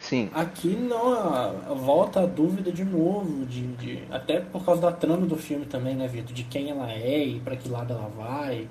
[0.00, 0.28] Sim.
[0.34, 4.92] Aqui não, a- a- volta a dúvida de novo, de, de- até por causa da
[4.92, 6.32] trama do filme também, né, Vitor?
[6.32, 8.68] De quem ela é e para que lado ela vai.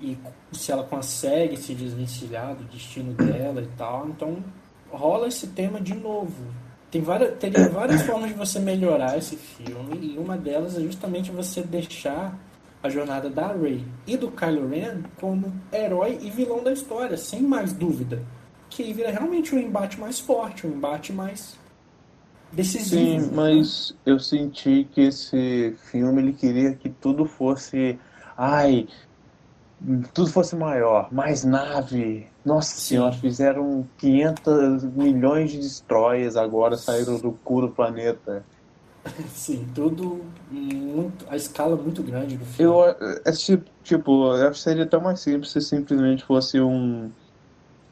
[0.00, 0.16] E
[0.52, 4.08] se ela consegue se desvencilhar do destino dela e tal.
[4.08, 4.42] Então
[4.90, 6.44] rola esse tema de novo.
[6.90, 11.30] Tem várias, teria várias formas de você melhorar esse filme, e uma delas é justamente
[11.30, 12.38] você deixar
[12.82, 17.42] a jornada da Rey e do Kylo Ren como herói e vilão da história, sem
[17.42, 18.22] mais dúvida.
[18.70, 21.56] Que aí vira realmente um embate mais forte, um embate mais
[22.52, 23.02] decisivo.
[23.02, 23.28] Sim, né?
[23.34, 27.98] mas eu senti que esse filme ele queria que tudo fosse,
[28.36, 28.86] ai,
[30.14, 32.26] tudo fosse maior, mais nave.
[32.44, 32.80] Nossa Sim.
[32.80, 38.44] senhora, fizeram 500 milhões de destroyers agora saíram do cu do planeta.
[39.28, 41.26] Sim, tudo muito.
[41.28, 42.74] A escala muito grande do filme.
[42.74, 47.10] Eu, é, tipo, tipo, eu acho que seria tão mais simples se simplesmente fosse um,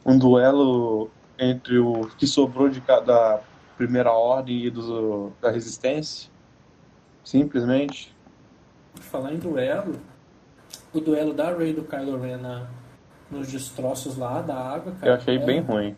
[0.05, 3.41] um duelo entre o que sobrou de cada
[3.77, 6.31] primeira ordem e do, da resistência.
[7.23, 8.15] Simplesmente.
[8.95, 9.97] Falar em duelo,
[10.95, 12.67] o duelo da Rey e do Kylo Ren na-
[13.31, 15.13] nos destroços lá da água, cara.
[15.13, 15.97] Eu achei é- bem ruim.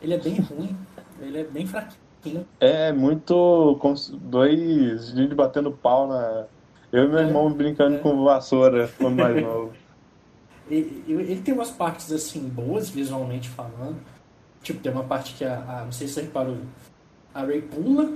[0.00, 0.76] Ele é bem ruim.
[1.20, 2.46] Ele é bem fraquinho.
[2.60, 6.44] É muito como se dois gente batendo pau na.
[6.92, 7.98] Eu e meu É, irmão brincando é.
[7.98, 9.72] com vassoura quando mais novo.
[10.70, 13.96] Ele, ele tem umas partes assim boas visualmente falando.
[14.62, 16.56] Tipo, tem uma parte que a, a- não sei se você reparou,
[17.34, 18.12] a Rey pula,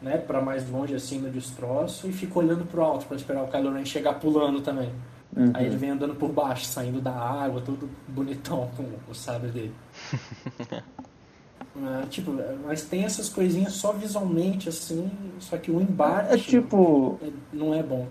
[0.00, 3.48] né, para mais longe assim no destroço e fica olhando pro alto para esperar o
[3.48, 4.90] Kylo Ren chegar pulando também.
[5.36, 5.50] Uhum.
[5.54, 9.74] Aí ele vem andando por baixo, saindo da água, todo bonitão com o sabre dele.
[11.82, 12.32] Ah, tipo,
[12.64, 17.18] mas tem essas coisinhas só visualmente assim, só que o embate É tipo.
[17.22, 18.06] é- não é bom.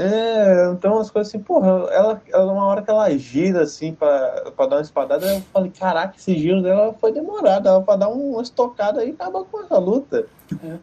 [0.00, 4.52] É, então as coisas assim, porra, ela, ela uma hora que ela gira assim pra,
[4.56, 8.08] pra dar uma espadada, eu falei, caraca, esse giro dela foi demorado, dava pra dar
[8.08, 10.24] uma estocada aí e acabar com essa luta.
[10.62, 10.78] É, é.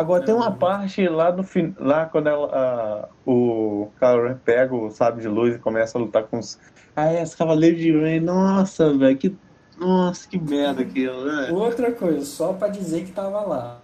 [0.00, 4.90] Agora tem uma parte lá no fim, lá quando ela, ah, o Kylo pega o
[4.90, 6.58] sabre de luz e começa a lutar com os.
[6.96, 9.36] Ah, é, os Cavaleiros de Ren, nossa, velho, que.
[9.78, 11.50] Nossa, que merda aquilo, né?
[11.52, 13.80] Outra coisa, só pra dizer que tava lá.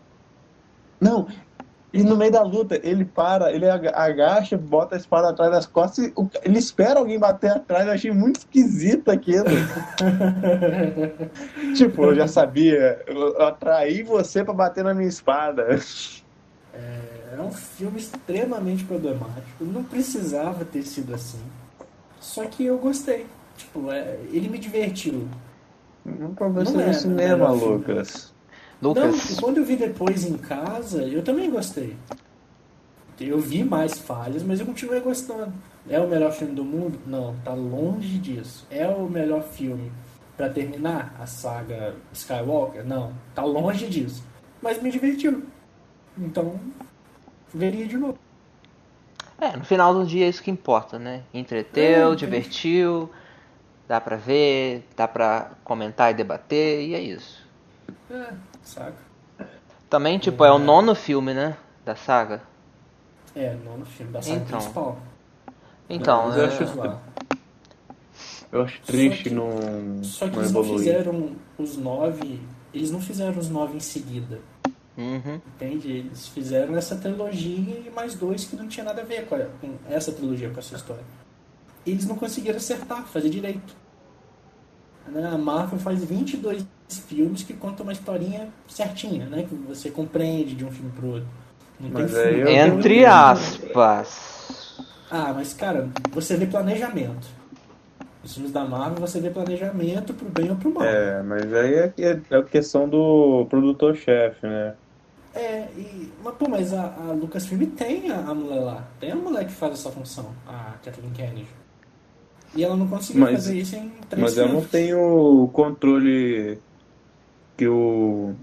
[0.99, 1.29] Não,
[2.01, 5.67] e no meio da luta, ele para, ele aga- agacha, bota a espada atrás das
[5.67, 7.87] costas e ele espera alguém bater atrás.
[7.87, 9.45] Eu achei muito esquisito aquilo.
[11.77, 15.79] tipo, eu já sabia, eu atraí você pra bater na minha espada.
[16.75, 19.65] É um filme extremamente problemático.
[19.65, 21.41] Não precisava ter sido assim.
[22.21, 23.27] Só que eu gostei.
[23.57, 25.27] Tipo, é, ele me divertiu.
[26.05, 27.85] Não pra você é, no cinema, é filme.
[28.83, 29.31] Lucas.
[29.31, 31.97] Não, quando eu vi depois em casa, eu também gostei.
[33.19, 35.53] Eu vi mais falhas, mas eu continuei gostando.
[35.89, 36.99] É o melhor filme do mundo?
[37.07, 38.67] Não, tá longe disso.
[38.71, 39.91] É o melhor filme
[40.37, 42.85] pra terminar a saga Skywalker?
[42.85, 44.23] Não, tá longe disso.
[44.61, 45.45] Mas me divertiu.
[46.19, 46.61] Então,
[47.55, 48.19] veria de novo.
[49.41, 51.23] é, no final do dia é isso que importa, né?
[51.33, 53.09] Entreteu, É, divertiu,
[53.89, 57.47] dá pra ver, dá pra comentar e debater, e é isso.
[58.11, 58.33] É,
[58.67, 58.97] saca?
[59.89, 61.57] Também, tipo, é o nono filme, né?
[61.85, 62.43] Da saga.
[63.35, 64.59] É, nono filme da saga Então.
[64.59, 64.99] principal.
[65.89, 67.01] Então, Mas eu é- acho- lá.
[68.53, 72.41] Eu acho triste que- não, Só que não eles não fizeram os nove.
[72.73, 74.41] Eles não fizeram os nove em seguida.
[74.97, 75.41] Uhum.
[75.55, 75.91] Entende?
[75.93, 79.47] Eles fizeram essa trilogia e mais dois que não tinha nada a ver com, a-
[79.61, 81.05] com essa trilogia, com essa história.
[81.87, 83.77] Eles não conseguiram acertar, fazer direito.
[85.07, 85.25] Né?
[85.29, 89.45] A Marvel faz 22 filmes que contam uma historinha certinha, né?
[89.49, 91.29] Que você compreende de um filme pro outro.
[91.81, 94.79] Não Mas tem eu- Entre aspas.
[95.11, 97.27] Ah, mas cara, você vê planejamento.
[98.25, 100.85] Os filmes da Marvel você vê planejamento pro bem ou pro mal.
[100.85, 104.75] É, mas aí é, é, é questão do produtor-chefe, né?
[105.35, 108.85] É, e, mas pô, mas a, a Lucasfilm tem a, a mulher lá.
[108.99, 111.47] Tem a mulher que faz essa função, a Kathleen Kennedy.
[112.55, 114.71] E ela não conseguiu Mas- fazer isso em três Mas eu não filmes.
[114.71, 114.99] tenho
[115.45, 116.59] o controle
[117.57, 118.39] que o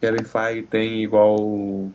[0.00, 1.94] Kevin Feige tem igual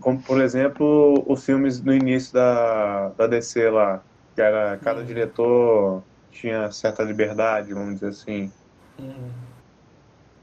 [0.00, 5.06] como por exemplo os filmes no início da, da DC lá, que era cada Uhum.
[5.06, 8.52] diretor tinha certa liberdade, vamos dizer assim.
[8.98, 9.32] Hum.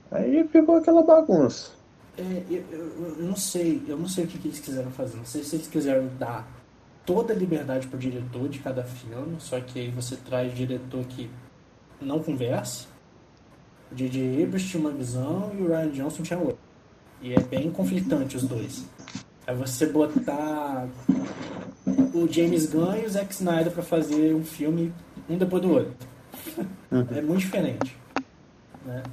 [0.09, 1.71] Aí ficou aquela bagunça.
[2.17, 5.17] É, eu, eu- eu não sei, eu não sei o que, que eles quiseram fazer.
[5.17, 6.47] Não sei se eles quiseram dar
[7.05, 11.29] toda a liberdade pro diretor de cada filme, só que aí você traz diretor que
[12.01, 12.87] não conversa.
[13.91, 14.43] O J.J.
[14.43, 16.57] Abrams tinha uma visão e o Ryan Johnson tinha outra.
[17.21, 18.85] E é bem conflitante os dois.
[19.45, 20.87] É você botar
[22.13, 24.93] o James Gunn e o Zack Snyder pra fazer um filme
[25.29, 25.93] um depois do outro.
[27.15, 27.97] É muito diferente.
[28.85, 29.03] Né?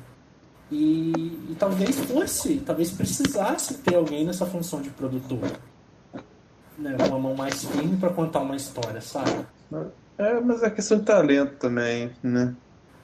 [0.71, 1.13] E,
[1.51, 5.41] e talvez fosse, talvez precisasse ter alguém nessa função de produtor.
[6.79, 9.45] Né, com uma mão mais firme pra contar uma história, sabe?
[10.17, 12.55] É, mas é questão de talento também, né?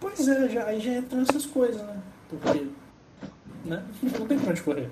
[0.05, 1.97] Pois é, já, aí já entra nessas coisas, né?
[2.29, 2.67] Porque.
[3.65, 3.83] Né?
[4.03, 4.91] Não tem pra onde correr.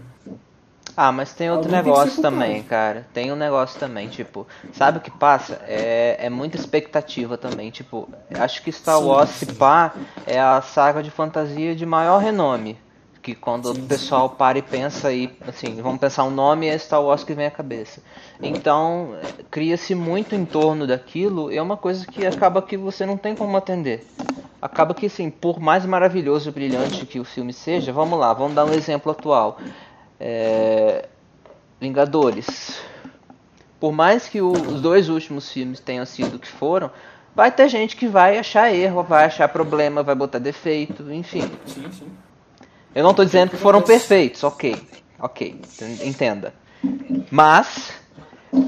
[0.97, 2.35] Ah, mas tem outro Alguém tem negócio culpado.
[2.35, 3.07] também, cara.
[3.13, 5.61] Tem um negócio também, tipo, sabe o que passa?
[5.67, 9.93] É, é muita expectativa também, tipo, acho que Star Wars, se pá,
[10.27, 12.79] é a saga de fantasia de maior renome.
[13.23, 16.77] Que quando Sim, o pessoal para e pensa aí, assim, vamos pensar um nome, é
[16.77, 18.03] Star Wars que vem à cabeça.
[18.43, 19.15] Então,
[19.51, 23.57] cria-se muito em torno daquilo, é uma coisa que acaba que você não tem como
[23.57, 24.09] atender.
[24.61, 28.55] Acaba que, assim, por mais maravilhoso e brilhante que o filme seja, vamos lá, vamos
[28.57, 29.59] dar um exemplo atual.
[30.19, 31.09] É,
[31.81, 32.81] Vingadores.
[33.81, 36.91] Por mais que o- os dois últimos filmes tenham sido o que foram,
[37.35, 41.51] vai ter gente que vai achar erro, vai achar problema, vai botar defeito, enfim.
[41.67, 42.11] Sim, sim.
[42.95, 44.77] Eu não tô dizendo que foram perfeitos, ok.
[45.19, 45.61] Ok,
[46.05, 46.53] entenda.
[47.31, 47.93] Mas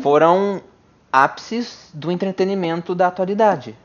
[0.03, 0.63] foram
[1.13, 3.77] ápices do entretenimento da atualidade.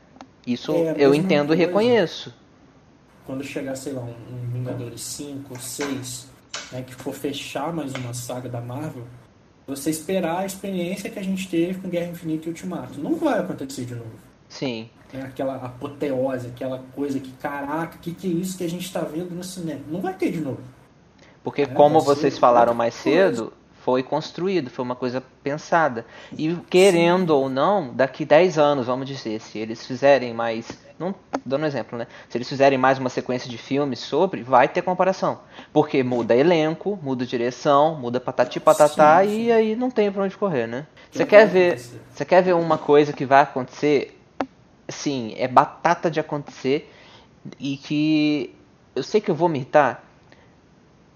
[0.46, 1.62] Isso É, eu entendo e coisa.
[1.66, 2.34] reconheço.
[3.26, 6.26] Quando chegar, sei lá, um, um Vingadores 5, 6,
[6.72, 9.04] né, que for fechar mais uma saga da Marvel,
[9.66, 13.00] você esperar a experiência que a gente teve com Guerra Infinita e Ultimato.
[13.00, 14.10] Não vai acontecer de novo.
[14.50, 14.90] Sim.
[15.12, 18.84] né, aquela apoteose, aquela coisa que, caraca, o que, que é isso que a gente
[18.84, 19.80] está vendo no cinema?
[19.88, 20.60] Não vai ter de novo.
[21.42, 26.04] Porque É, como vai ser vocês falaram mais cedo, foi construído, foi uma coisa pensada.
[26.36, 31.14] E querendo ou não, daqui 10 anos, vamos dizer, se eles fizerem mais, não
[31.46, 32.06] dando um exemplo, né?
[32.28, 35.40] Se eles fizerem mais uma sequência de filmes sobre, vai ter comparação.
[35.72, 39.42] Porque muda elenco, muda direção, muda patati patatá Sim, sim.
[39.44, 40.86] e aí não tem pra onde correr, né?
[41.10, 41.80] Você quer ver,
[42.12, 44.19] você quer ver uma coisa que vai acontecer?
[44.90, 46.92] Sim, é batata de acontecer
[47.58, 48.54] e que
[48.94, 50.04] eu sei que eu vou me irritar.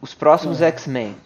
[0.01, 0.69] Os próximos Vai.
[0.69, 1.17] X-Men.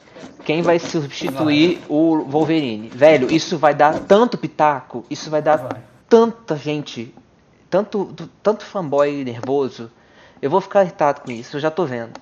[0.44, 2.88] Quem vai substituir o Wolverine?
[2.88, 5.80] Velho, isso vai dar tanto pitaco, isso vai dar Vai.
[6.08, 7.14] tanta gente,
[7.68, 9.90] tanto, tanto fanboy nervoso.
[10.40, 12.18] Eu vou ficar irritado com isso, eu já tô vendo.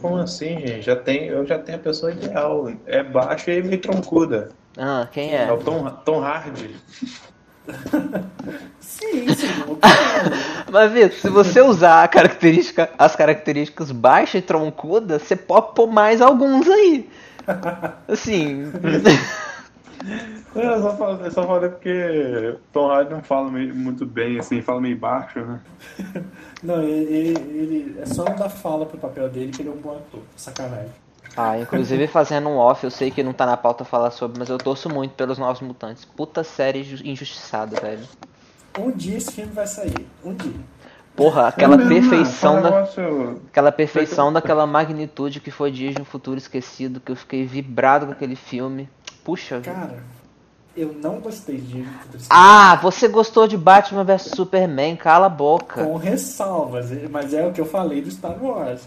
[0.00, 0.82] Como assim, gente?
[0.82, 2.72] Já tem, eu já tenho a pessoa ideal.
[2.86, 4.50] É baixa e meio troncuda.
[4.76, 5.52] Ah, quem É é?
[5.52, 6.74] o Tom, Tom Hardy.
[8.80, 9.46] Sim, sim.
[10.70, 15.86] Mas, Vitor, se você usar a característica, as características baixa e troncuda, você pode pôr
[15.88, 17.08] mais alguns aí.
[18.08, 18.70] Assim.
[20.56, 24.38] É, Eu só falei, eu só falei porque Tom Hardy não fala meio- muito bem,
[24.38, 25.60] assim, fala meio baixo, né?
[26.62, 29.72] Não, ele, ele- ele- é só não dar fala pro papel dele que ele é
[29.72, 30.22] um bom ator.
[30.36, 30.90] Sacanagem.
[31.40, 34.48] Ah, inclusive fazendo um off, eu sei que não tá na pauta falar sobre, mas
[34.48, 36.04] eu torço muito pelos Novos Mutantes.
[36.04, 38.06] Puta série ju- injustiçada, velho.
[38.78, 40.06] Um dia esse filme vai sair.
[40.24, 40.52] Um dia.
[41.16, 42.62] Porra, aquela É perfeição né?
[42.62, 42.70] da.
[42.70, 47.44] Negócio- Aquela perfeição daquela magnitude que foi Dias de um Futuro Esquecido, que eu fiquei
[47.44, 48.88] vibrado com aquele filme.
[49.24, 49.72] Puxa vida.
[49.74, 50.02] Cara,
[50.76, 51.84] eu não gostei de
[52.30, 55.84] Ah, você gostou de Batman vs Superman, cala a boca.
[55.84, 58.82] Com ressalvas, mas é o que eu falei do Star Wars.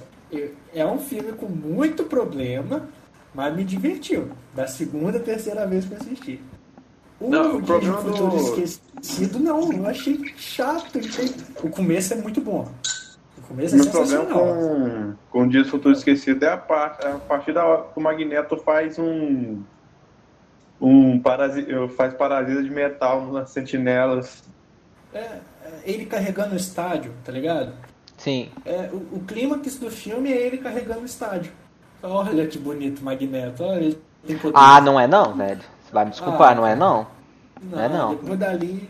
[0.73, 2.88] É um filme com muito problema,
[3.34, 4.29] mas me divertiu.
[4.55, 6.41] Da segunda, terceira vez que eu assisti.
[7.19, 10.99] O Não, o problema Futuro do- Esquecido, não, eu achei chato.
[11.63, 12.67] O começo é muito bom.
[13.38, 17.11] O começo é Meu problema com o Dia do Futuro Esquecido é a, parte, a
[17.19, 19.61] partir da hora que o Magneto faz um.
[20.81, 21.65] um parasi,
[21.95, 24.43] faz parasita de metal nas sentinelas.
[25.13, 25.41] É, é,
[25.86, 27.73] ele carregando o estádio, tá ligado?
[28.24, 28.49] Sim.
[28.65, 31.51] É, o, o clímax do filme é ele carregando o estádio.
[32.01, 34.53] Olha que bonito Magneto, olha, ele tem poder.
[34.57, 35.59] Ah, não é não, velho.
[35.84, 37.05] Você vai me desculpar, Ah, não é não?
[37.61, 38.15] Não, é não.
[38.15, 38.89] Depois dali.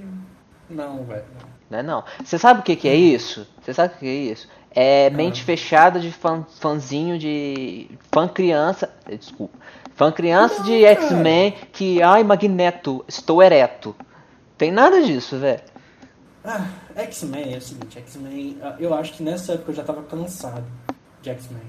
[0.69, 1.23] Não, velho.
[1.69, 2.03] Não é não.
[2.23, 3.47] Você sabe o que, que é isso?
[3.61, 4.47] Você sabe o que é isso?
[4.69, 7.89] É mente fechada de fã, fãzinho de.
[8.11, 8.91] fã criança.
[9.07, 9.57] eh, Desculpa.
[9.95, 10.85] Fã criança Não, de.
[10.85, 12.01] X-Men que.
[12.03, 13.95] Ai, Magneto, estou ereto.
[14.57, 15.61] Tem nada disso, velho.
[16.43, 20.03] Ah, X-Men é o seguinte, X-Men, ah, eu acho que nessa época eu já tava
[20.03, 20.65] cansado
[21.21, 21.61] de X-Men.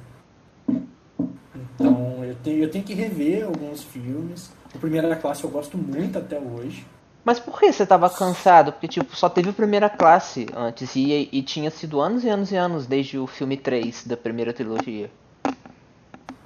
[1.54, 4.50] Então eu tenho, eu tenho que rever alguns filmes.
[4.74, 6.84] O Primeira Classe eu gosto muito até hoje.
[7.24, 8.72] Mas por que você tava cansado?
[8.72, 12.52] Porque, tipo, só teve a primeira classe antes e, e tinha sido anos e anos
[12.52, 15.10] e anos desde o filme 3 da primeira trilogia.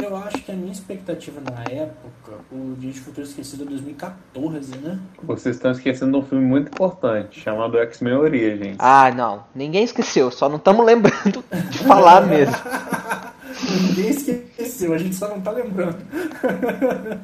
[0.02, 4.76] Eu acho que a minha expectativa na época, o Dia de Futuro Esquecido é 2014,
[4.78, 4.98] né?
[5.22, 8.76] Vocês estão esquecendo de um filme muito importante, chamado X-Men Origins.
[8.78, 9.44] Ah, não.
[9.54, 12.54] Ninguém esqueceu, só não estamos lembrando de falar mesmo.
[13.88, 15.98] Ninguém esqueceu, a gente só não tá lembrando.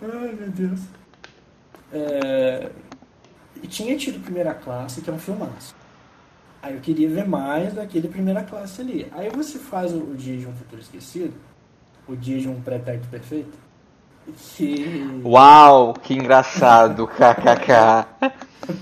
[0.00, 0.80] Ai, meu Deus.
[1.92, 2.70] É,
[3.62, 5.74] E tinha tido Primeira Classe, que é um filmaço.
[6.62, 9.08] Aí eu queria ver mais daquele Primeira Classe ali.
[9.12, 11.34] Aí você faz o, o Dia de um Futuro Esquecido,
[12.08, 13.56] o Dia de um Pretérito Perfeito,
[14.56, 15.22] que...
[15.24, 18.06] Uau, que engraçado, kkk.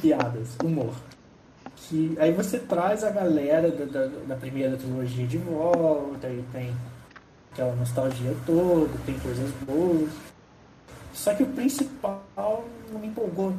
[0.01, 0.95] piadas, humor.
[1.77, 6.75] Que aí você traz a galera da, da, da primeira trilogia de volta, e tem
[7.53, 10.11] aquela nostalgia toda, tem coisas boas.
[11.13, 13.55] Só que o principal não me empolgou.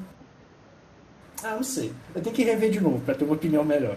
[1.43, 1.93] Ah, não sei.
[2.13, 3.95] Eu tenho que rever de novo pra ter uma opinião melhor.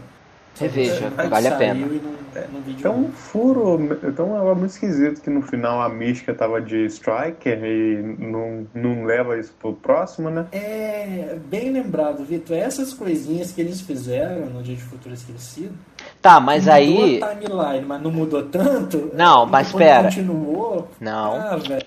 [0.59, 1.87] Reveja, Saiu vale a pena.
[1.87, 2.47] não- É
[2.89, 2.99] novo.
[3.01, 8.03] um furo, então é muito esquisito que no final a mística tava de Striker e
[8.19, 10.47] não, não leva isso pro próximo, né?
[10.53, 12.57] É, bem lembrado, Vitor.
[12.57, 15.73] Essas coisinhas que eles fizeram no Dia de Futuro Esquecido.
[16.21, 17.23] Tá, mas mudou aí.
[17.23, 19.11] a timeline, mas não mudou tanto.
[19.15, 20.05] Não, mas espera.
[20.05, 20.89] Continuou.
[21.01, 21.35] Não.
[21.35, 21.87] Ah, velho.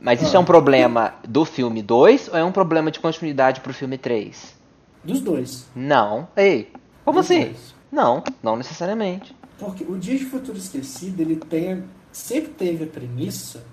[0.00, 3.72] Mas isso é um problema do filme 2 ou é um problema de continuidade pro
[3.74, 4.56] filme 3?
[5.04, 5.66] dos dois.
[5.74, 6.28] Não.
[6.36, 6.70] Ei,
[7.08, 7.54] como assim?
[7.90, 9.34] Não, não necessariamente.
[9.58, 11.82] Porque o Dia de Futuro Esquecido, ele tem,
[12.12, 13.64] sempre teve a premissa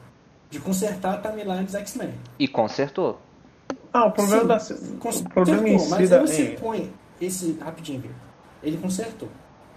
[0.49, 2.13] de consertar a timeline dos X-Men.
[2.39, 3.19] E consertou.
[3.91, 4.99] Ah, o problema Sim, da.
[4.99, 6.21] Consertou, O problema em si mas da.
[6.21, 7.57] você hein, põe esse.
[7.59, 8.15] Rapidinho.
[8.63, 9.27] Ele consertou.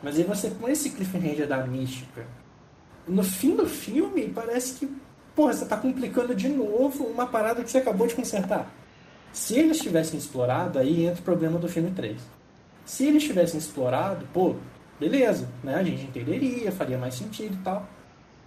[0.03, 2.25] Mas aí você põe esse cliffhanger da mística.
[3.09, 4.89] No fim do filme, parece que.
[5.35, 8.73] Porra, você tá complicando de novo uma parada que você acabou de consertar.
[9.33, 12.38] Se eles tivessem explorado, aí entra o problema do filme 3.
[12.89, 14.55] Se eles tivessem explorado, pô,
[14.99, 15.75] beleza, né?
[15.75, 17.87] A gente entenderia, faria mais sentido e tal.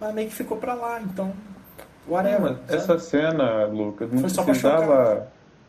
[0.00, 1.32] Mas meio que ficou pra lá, então.
[2.08, 2.56] Whatever.
[2.56, 2.74] Sabe?
[2.74, 5.28] essa cena, Lucas, não Foi só pra precisava.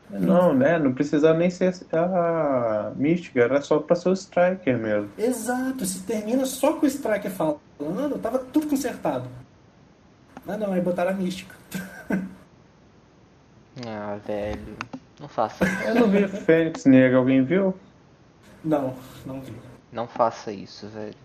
[0.10, 0.80] Não, né?
[0.80, 5.10] Não precisava nem ser a mística, era só pra ser o Striker mesmo.
[5.20, 9.30] Exato, se termina só com o Striker falando, tava tudo consertado.
[10.44, 11.56] Mas não, aí botaram a mística.
[13.88, 14.78] Ah, velho.
[15.20, 15.84] Não faça isso.
[15.84, 17.76] Eu não vi Fênix Negra, alguém viu?
[18.64, 18.94] Não,
[19.26, 19.54] não vi.
[19.92, 21.16] Não faça isso, velho.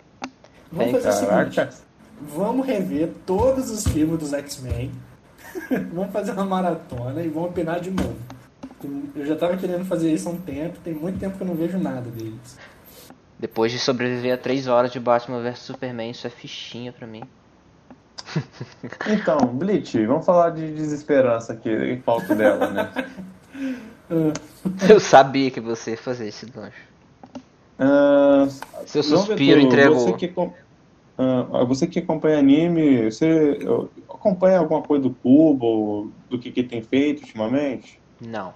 [0.71, 1.51] Vamos Bem, fazer o Caraca.
[1.51, 1.83] seguinte:
[2.21, 4.93] vamos rever todos os filmes dos X-Men.
[5.93, 8.17] vamos fazer uma maratona e vamos opinar de novo.
[9.15, 11.55] Eu já tava querendo fazer isso há um tempo, tem muito tempo que eu não
[11.55, 12.59] vejo nada deles.
[13.39, 17.23] Depois de sobreviver a 3 horas de Batman vs Superman, isso é fichinha pra mim.
[19.09, 22.93] Então, Bleach, vamos falar de desesperança aqui, em falta dela, né?
[24.89, 26.88] Eu sabia que você ia fazer esse gancho.
[27.79, 28.49] Ah,
[28.87, 29.99] Seu suspiro entregou.
[29.99, 30.33] Você que,
[31.19, 33.59] ah, você que acompanha anime, você
[34.09, 38.01] acompanha alguma coisa do Cubo, do que, que tem feito ultimamente?
[38.21, 38.53] Não.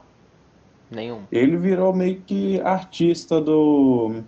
[0.90, 1.22] Nenhum.
[1.30, 4.22] Ele virou meio que artista do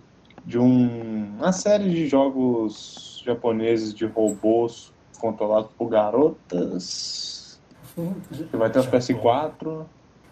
[0.45, 7.59] de um, uma série de jogos japoneses de robôs controlados por garotas.
[7.95, 9.85] Que vai ter os PS4.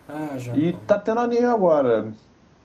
[0.08, 0.56] Ah, já.
[0.56, 2.14] E tá tendo anime agora.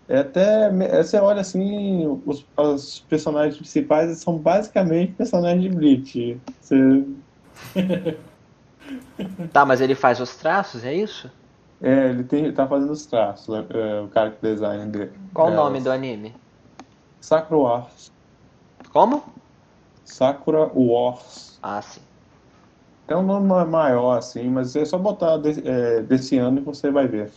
[0.09, 0.67] É até.
[0.69, 6.41] é, Você olha assim, os, os personagens principais são basicamente personagens de Bleach.
[6.61, 6.77] Você,
[9.53, 11.31] Tá, mas ele faz os traços, é isso?
[11.81, 15.13] é, ele tem, tá fazendo os traços, né, é, o cara que design dele.
[15.35, 16.35] Qual o nome do anime?
[17.21, 18.13] Sakura Wars.
[18.93, 19.23] Como?
[20.05, 21.59] Sakura Wars.
[21.63, 22.01] Ah, sim.
[23.09, 26.91] É um nome ma- maior assim, mas é só botar é, desse ano e você
[26.91, 27.33] vai ver.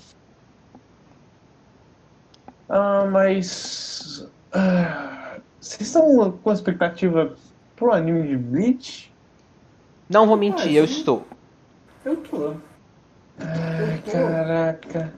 [2.73, 4.25] Ah, mas.
[4.53, 7.33] ah, vocês estão com expectativa
[7.75, 9.11] pro anime de Bleach?
[10.09, 11.27] Não vou mentir, Mas eu eu- estou.
[12.05, 12.37] Eu tô.
[12.47, 14.11] Eu tô.
[14.11, 15.13] Caraca.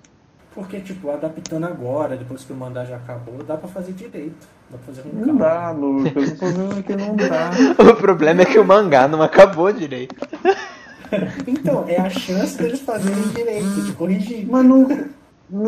[0.56, 4.48] Porque, tipo, adaptando agora, depois que o mandar já acabou, dá pra fazer direito.
[4.70, 6.32] Dá pra fazer com Não dá, Lucas.
[6.32, 7.52] O problema é que não dá.
[7.92, 10.16] O problema é que o mangá não acabou direito.
[11.48, 14.48] Então, é a chance deles fazerem direito, de corrigir.
[14.50, 14.88] Mas não.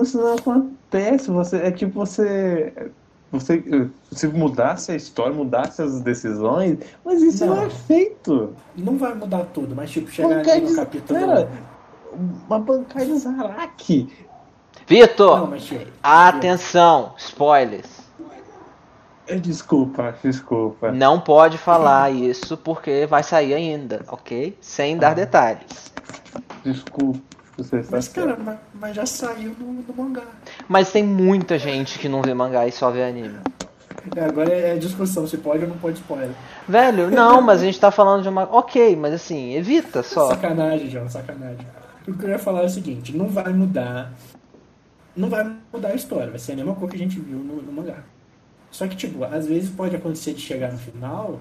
[0.01, 1.29] Isso não acontece.
[1.31, 2.91] Você, é tipo você.
[3.31, 7.63] Você, se mudasse a história, mudasse as decisões, mas isso não, Não.
[7.63, 8.53] é feito.
[8.77, 11.19] Não vai mudar tudo, mas tipo, chegar Bancai ali no de- capítulo.
[11.19, 11.49] Cara,
[12.47, 14.09] uma bancada de Zaraki.
[14.87, 15.83] Vitor, tipo.
[16.01, 17.89] atenção, spoilers.
[19.27, 20.91] É, Desculpa, desculpa.
[20.91, 24.55] Não pode falar isso porque vai sair ainda, ok?
[24.61, 25.91] Sem dar detalhes.
[26.63, 27.19] Desculpa.
[27.57, 30.23] Está Mas, cara, mas, mas já saiu no, no mangá.
[30.67, 33.39] Mas tem muita gente que não vê mangá e só vê anime.
[34.15, 36.31] É, agora é discussão se pode ou não pode spoiler.
[36.67, 38.43] Velho, não, mas a gente tá falando de uma.
[38.43, 40.29] Ok, mas assim, evita só.
[40.29, 41.65] Sacanagem, João, sacanagem.
[42.07, 44.13] O que eu ia falar é o seguinte, não vai mudar.
[45.15, 47.61] Não vai mudar a história, vai ser a mesma coisa que a gente viu no,
[47.61, 48.03] no mangá.
[48.69, 51.39] Só que, tipo, às vezes pode acontecer de chegar no final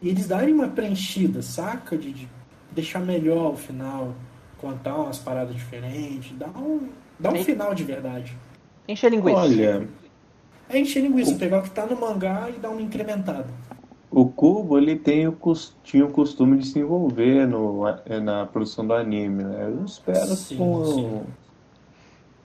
[0.00, 1.96] e eles darem uma preenchida, saca?
[1.96, 2.28] De, de
[2.72, 4.14] deixar melhor o final,
[4.60, 6.88] contar umas paradas diferentes, dar um,
[7.18, 8.36] dar um final de verdade.
[8.88, 9.36] Encher linguiça.
[9.38, 9.88] Olha,
[10.68, 13.46] É encher linguiça, pegar o que tá no mangá e dar uma incrementada.
[14.10, 15.36] o Kubo ele tem o,
[15.84, 17.82] tinha o costume de se envolver no,
[18.22, 19.66] na produção do anime, né?
[19.68, 21.20] Eu espero Sim, com- sim.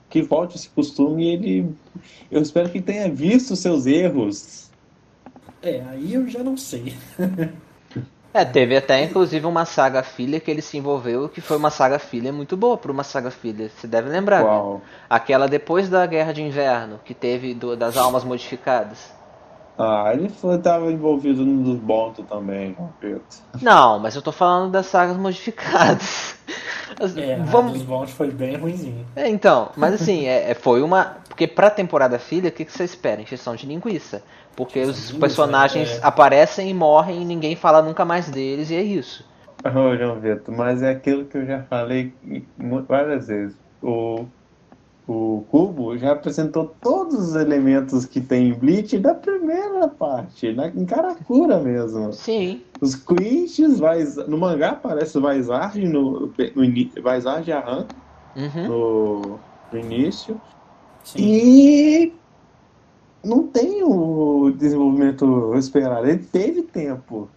[0.08, 1.74] que volte esse costume e ele.
[2.30, 4.70] Eu espero que tenha visto seus erros.
[5.62, 6.94] É, aí eu já não sei.
[8.36, 11.98] É, teve até inclusive uma saga filha que ele se envolveu, que foi uma saga
[11.98, 13.70] filha muito boa por uma saga filha.
[13.70, 14.42] Você deve lembrar.
[14.44, 14.48] né?
[15.08, 19.14] Aquela depois da Guerra de Inverno, que teve do- das almas modificadas.
[19.78, 23.22] Ah, ele foi, tava envolvido no dos Bonto também, Pedro.
[23.60, 26.34] Não, mas eu tô falando das sagas modificadas.
[27.16, 29.04] É, Vamos, dos Vault foi bem ruimzinho.
[29.16, 31.16] É, então, mas assim, é, é- foi uma.
[31.28, 33.20] Porque pra temporada filha, o que, que você espera?
[33.20, 34.22] Encheção de linguiça.
[34.54, 36.00] Porque Encheção os linguiça, personagens é.
[36.02, 39.24] aparecem e morrem e ninguém fala nunca mais deles, e é isso.
[39.64, 42.14] Ô, João Vitor, mas é aquilo que eu já falei
[42.88, 43.56] várias vezes.
[43.82, 44.26] O,
[45.08, 50.68] o Cubo já apresentou todos os elementos que tem em Bleach da primeira parte, na,
[50.68, 52.12] em Karakura mesmo.
[52.12, 52.62] Sim.
[52.80, 53.80] Os Quinches,
[54.26, 57.86] no mangá aparece o Vaisard no, no ini- Vaisard e Arran
[58.36, 58.68] Uhum.
[58.68, 59.38] no,
[59.72, 60.40] no início.
[61.04, 61.18] Sim.
[61.22, 62.12] E
[63.24, 66.06] não tem o desenvolvimento esperado.
[66.08, 67.28] Ele teve tempo.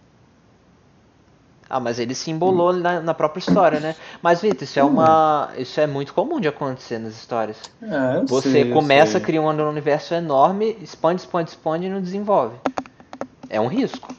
[1.70, 3.94] Ah, mas ele se embolou na, na própria história, né?
[4.20, 5.50] Mas, Vitor, isso é uma.
[5.56, 7.56] Isso é muito comum de acontecer nas histórias.
[7.80, 9.20] Eu Você sei, começa sei.
[9.20, 12.56] criando um universo enorme, expande, expande, expande e não desenvolve.
[13.48, 14.12] É um risco.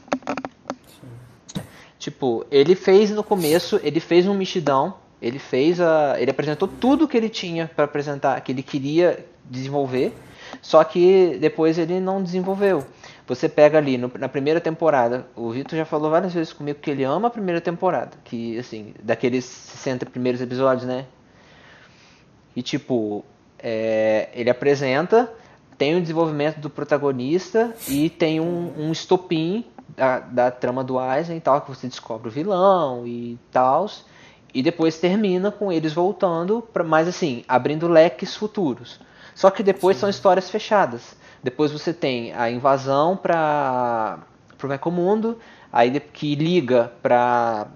[2.00, 7.08] Tipo, ele fez no começo, ele fez um mexidão, ele fez a, ele apresentou tudo
[7.08, 10.18] que ele tinha para apresentar, que ele queria desenvolver,
[10.62, 12.84] só que depois ele não desenvolveu.
[13.34, 16.92] Você pega ali no- na primeira temporada, o Vitor já falou várias vezes comigo que
[16.92, 21.06] ele ama a primeira temporada, que assim, daqueles 60 primeiros episódios, né?
[22.54, 23.24] E tipo,
[23.58, 25.32] é, ele apresenta,
[25.78, 29.64] tem o desenvolvimento do protagonista e tem um, um estopim
[29.96, 33.90] da, da trama do Eisen e tal, que você descobre o vilão e tal.
[34.54, 39.00] E depois termina com eles voltando, pra, mas assim, abrindo leques futuros.
[39.34, 41.16] Só que depois são histórias fechadas.
[41.44, 44.20] Depois você tem a invasão para
[44.64, 45.38] o Mecomundo,
[45.72, 47.68] aí que liga para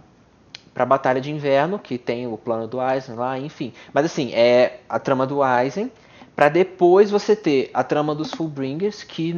[0.73, 3.71] para a Batalha de Inverno, que tem o plano do Eisen lá, enfim.
[3.93, 5.89] Mas assim, é a trama do Eisen,
[6.35, 9.33] para depois você ter a trama dos Fullbringers, que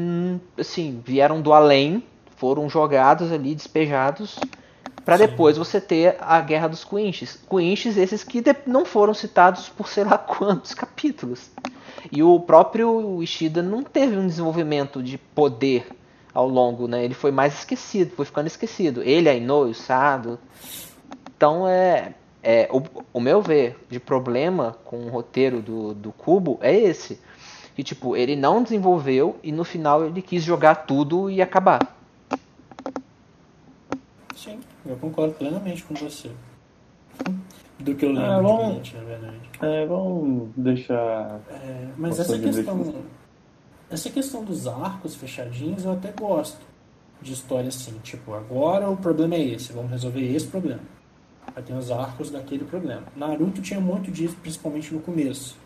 [0.57, 2.03] assim, vieram do além,
[2.37, 4.39] foram jogados ali, despejados,
[5.05, 7.39] para depois você ter a Guerra dos Quinches.
[7.47, 11.51] Quinches esses que não foram citados por sei lá quantos capítulos.
[12.11, 15.87] E o próprio Ishida não teve um desenvolvimento de poder
[16.33, 17.03] ao longo, né?
[17.03, 19.01] Ele foi mais esquecido, foi ficando esquecido.
[19.03, 20.39] Ele, a Ino e o Sado.
[21.35, 22.81] Então é, é o,
[23.13, 27.19] o meu ver de problema com o roteiro do, do Cubo é esse.
[27.75, 31.95] Que tipo, ele não desenvolveu e no final ele quis jogar tudo e acabar.
[34.35, 36.31] Sim, eu concordo plenamente com você.
[37.79, 39.37] Do que eu lembro de vamos- Bleach, na verdade.
[39.61, 41.39] É, vamos deixar.
[41.49, 42.95] É, mas essa questão,
[43.89, 46.59] essa questão dos arcos fechadinhos eu até gosto
[47.21, 50.81] de história assim, tipo, agora o problema é esse, vamos resolver esse problema.
[51.55, 53.03] Aí tem os arcos daquele problema.
[53.15, 55.57] Naruto tinha muito disso, principalmente no começo.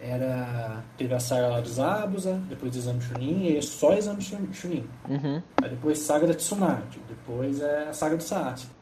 [0.00, 0.82] Era.
[0.96, 4.52] Teve a saga lá dos Abusa, depois Exame Chunin, e aí é só Exame Chun-
[4.52, 4.84] Chunin.
[5.08, 5.42] Uhum.
[5.62, 8.72] Aí depois saga da Tsunade, depois é a saga do Sasuke.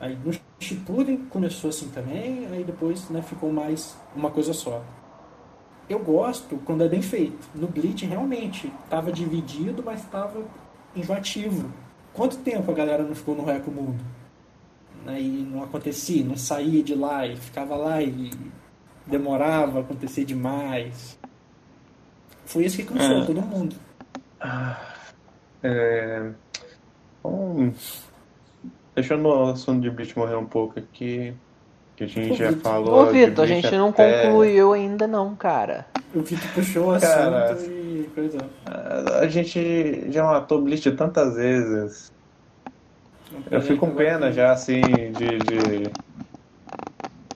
[0.00, 4.82] Aí no Shippuden começou assim também, aí depois né, ficou mais uma coisa só.
[5.88, 7.48] Eu gosto quando é bem feito.
[7.54, 10.42] No Bleach realmente estava dividido, mas estava
[10.94, 11.70] enjoativo.
[12.12, 13.98] Quanto tempo a galera não ficou no Reco Mundo?
[15.06, 18.30] Aí não acontecia, não saía de lá e ficava lá e
[19.06, 21.18] demorava, acontecia demais.
[22.44, 23.24] Foi isso que cansou É.
[23.26, 23.74] todo mundo.
[25.62, 26.30] É...
[27.22, 27.72] Bom,
[28.98, 31.32] deixando o assunto de Bleach morrer um pouco aqui,
[31.96, 32.62] que a gente Ô, já Vitor.
[32.62, 33.02] falou.
[33.02, 35.86] Ô, Vitor, a gente não até- concluiu ainda não, cara.
[36.12, 37.56] O Vitor puxou o assunto Cara.
[37.62, 38.38] e coisa.
[39.20, 42.12] A gente já matou Bleach tantas vezes.
[43.50, 45.92] Eu fico com pena já, assim, de, de,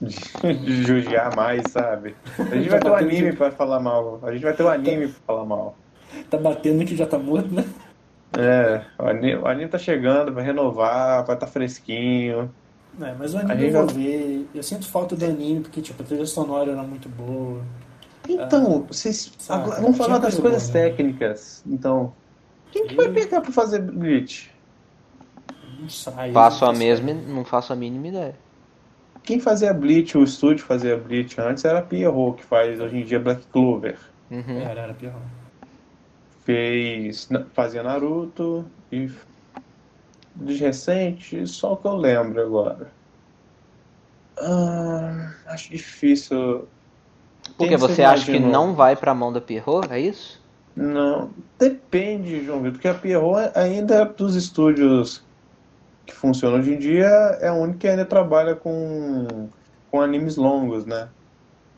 [0.01, 2.15] de, de judiar mais, sabe?
[2.39, 4.19] A gente vai ter um anime pra falar mal.
[4.23, 5.77] A gente vai ter um anime pra falar mal.
[6.29, 7.63] Tá batendo que já tá morto, né?
[8.37, 12.51] É, o anime, o anime tá chegando, vai renovar, vai estar fresquinho.
[13.01, 14.47] É, mas o A anime eu vou já- ver.
[14.53, 17.61] Eu sinto falta do anime, porque tipo, a trilha sonora era muito boa.
[18.27, 19.31] Então, vocês.
[19.37, 20.89] Saca, agora, vamos falar das coisa coisas boa, né?
[20.89, 21.63] técnicas.
[21.67, 22.13] Então,
[22.71, 24.49] quem que vai pegar pra fazer Bleach?
[25.79, 26.31] Não sai.
[26.31, 28.35] Faço a não mesma, não faço a mínima ideia.
[29.23, 33.03] Quem fazia Bleach, o estúdio fazia Bleach antes era a Pierrot, que faz hoje em
[33.03, 33.97] dia Black Clover.
[34.31, 34.59] Uhum.
[34.61, 35.13] Era, era pior.
[36.45, 37.29] Fez.
[37.53, 39.09] fazia Naruto e.
[40.35, 42.91] De recente, só o que eu lembro agora.
[44.39, 46.67] Ah, acho difícil.
[47.55, 50.41] Porque você acha que não vai pra mão da Pierrot, é isso?
[50.75, 51.29] Não,
[51.59, 55.23] depende, João Vitor, porque a Pierrot ainda dos estúdios
[56.05, 57.05] que funcionam hoje em dia
[57.41, 59.47] é a única que ainda trabalha com,
[59.91, 61.09] com animes longos, né?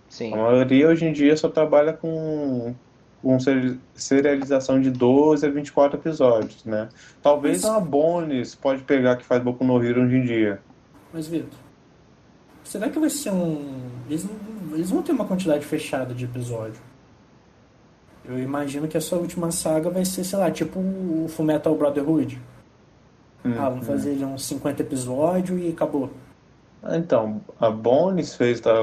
[0.10, 0.34] Sim.
[0.34, 2.74] A maioria hoje em dia só trabalha com,
[3.26, 6.90] com seri- serialização de 12 a 24 episódios, né?
[7.24, 10.62] Talvez Mas- uma Bones pode pegar que faz Boku no Hero hoje em dia.
[11.12, 11.58] Mas, Vitor,
[12.64, 13.80] será que vai ser um.
[14.08, 14.28] Eles,
[14.74, 16.80] eles vão ter uma quantidade fechada de episódio.
[18.24, 22.40] Eu imagino que a sua última saga vai ser, sei lá, tipo o Fullmetal Brotherhood.
[23.44, 26.12] Ah, vamos fazer ele uns 50 episódios e acabou.
[26.84, 28.74] Ah, Então, a Bones fez da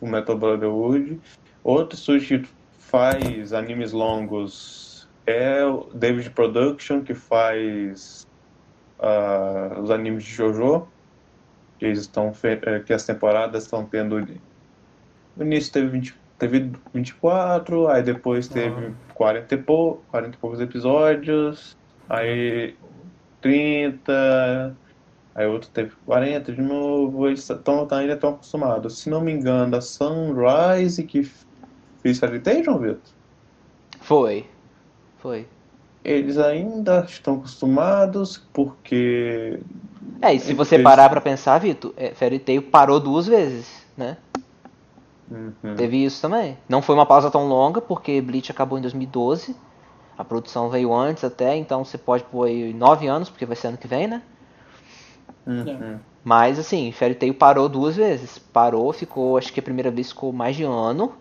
[0.00, 1.20] Metal Brotherhood.
[1.64, 2.48] Outro que
[2.92, 8.26] faz animes longos é o David Production, que faz
[8.98, 10.86] ah, os animes de JoJo.
[11.78, 14.20] Que, estão eh, que as temporadas estão tendo.
[15.36, 18.94] No início teve, 20, teve 24, aí depois teve Aham.
[19.14, 21.76] 40 e, pou, 40 e poucos episódios,
[22.08, 22.76] aí
[23.40, 24.76] 30,
[25.34, 28.98] Aí outro teve 40 de novo, eles tão, ainda estão acostumados.
[28.98, 31.28] Se não me engano, a Sunrise que
[32.42, 33.00] Tail, João Vitor,
[34.00, 34.46] Foi.
[35.18, 35.46] Foi.
[36.04, 39.60] eles ainda estão acostumados porque.
[40.20, 43.84] É, e se você Eles- parar pra pensar, Vitor, é, Fairy Tail parou duas vezes,
[43.96, 44.16] né?
[45.30, 45.74] Uhum.
[45.76, 46.58] Teve isso também.
[46.68, 49.56] Não foi uma pausa tão longa, porque Bleach acabou em 2012.
[50.18, 53.68] A produção veio antes até, então você pode pôr aí nove anos, porque vai ser
[53.68, 54.22] ano que vem, né?
[55.46, 55.98] Uhum.
[56.22, 58.38] Mas assim, Fairy Tail parou duas vezes.
[58.38, 61.12] Parou, ficou, acho que a primeira vez ficou mais de ano.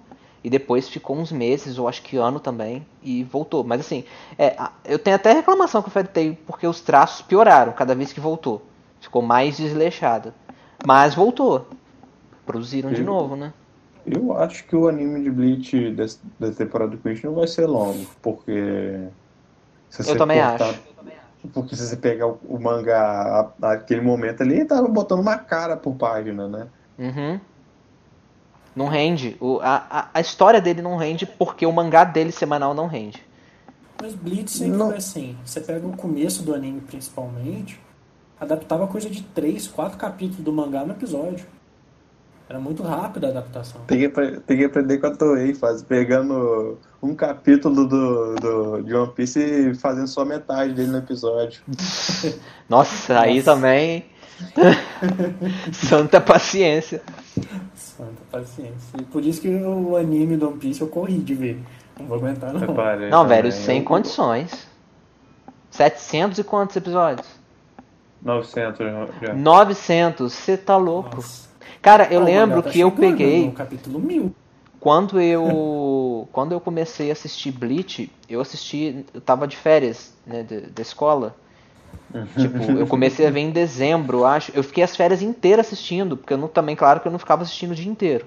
[0.44, 3.64] E depois ficou uns meses, ou acho que ano também, e voltou.
[3.64, 4.04] Mas assim,
[4.40, 8.20] é, eu tenho até reclamação com o Tail, porque os traços pioraram cada vez que
[8.20, 8.62] voltou.
[9.00, 10.34] Ficou mais desleixado.
[10.86, 11.68] Mas voltou.
[12.46, 13.54] Produziram de Eu- novo, né?
[14.04, 16.18] Eu acho que o anime de Bleach dessa
[16.58, 19.08] temporada do Queen não vai ser longo, porque.
[19.92, 20.80] se Eu também cortar- acho.
[21.54, 25.76] Porque se você pegar o, o mangá naquele momento ali, ele tava botando uma cara
[25.78, 26.68] por página, né?
[27.00, 27.40] Uhum.
[28.76, 29.36] Não rende.
[29.40, 33.22] O, a, a, a história dele não rende porque o mangá dele semanal não rende.
[34.02, 34.88] Mas Bleach sempre Não.
[34.88, 35.38] foi assim.
[35.46, 37.80] Você pega o começo do anime, principalmente,
[38.40, 41.46] adaptava coisa de 3, 4 capítulos do mangá no episódio.
[42.50, 43.80] Era muito rápida a adaptação.
[43.88, 44.10] Tem que,
[44.42, 49.40] tem que aprender com a Toei, faz, pegando um capítulo do, do, de One Piece
[49.40, 51.62] e fazendo só metade dele no episódio.
[52.68, 53.54] Nossa, aí Nossa.
[53.54, 54.11] também.
[55.74, 57.02] Santa paciência.
[57.76, 58.98] Santa paciência.
[59.00, 61.62] E por isso que o anime do One Piece eu corri de ver.
[62.00, 62.60] Não vou aguentar, não.
[62.62, 63.28] Não, também.
[63.28, 64.68] velho, sem Eu- condições.
[65.70, 67.28] 700 e quantos episódios?
[68.22, 68.86] 900
[69.22, 69.34] já.
[69.34, 71.16] 900, você tá louco.
[71.16, 71.50] Nossa.
[71.82, 73.46] Cara, eu Ó, o lembro tá que eu peguei.
[73.46, 74.36] No capítulo 1000.
[74.80, 80.44] Quando eu quando eu comecei a assistir Bleach, eu assisti, eu tava de férias, né,
[80.44, 81.36] da escola.
[82.38, 84.52] Tipo, eu comecei a ver em dezembro, eu acho.
[84.54, 87.44] Eu fiquei as férias inteiras assistindo, porque eu não, também, claro, que eu não ficava
[87.44, 88.26] assistindo o dia inteiro.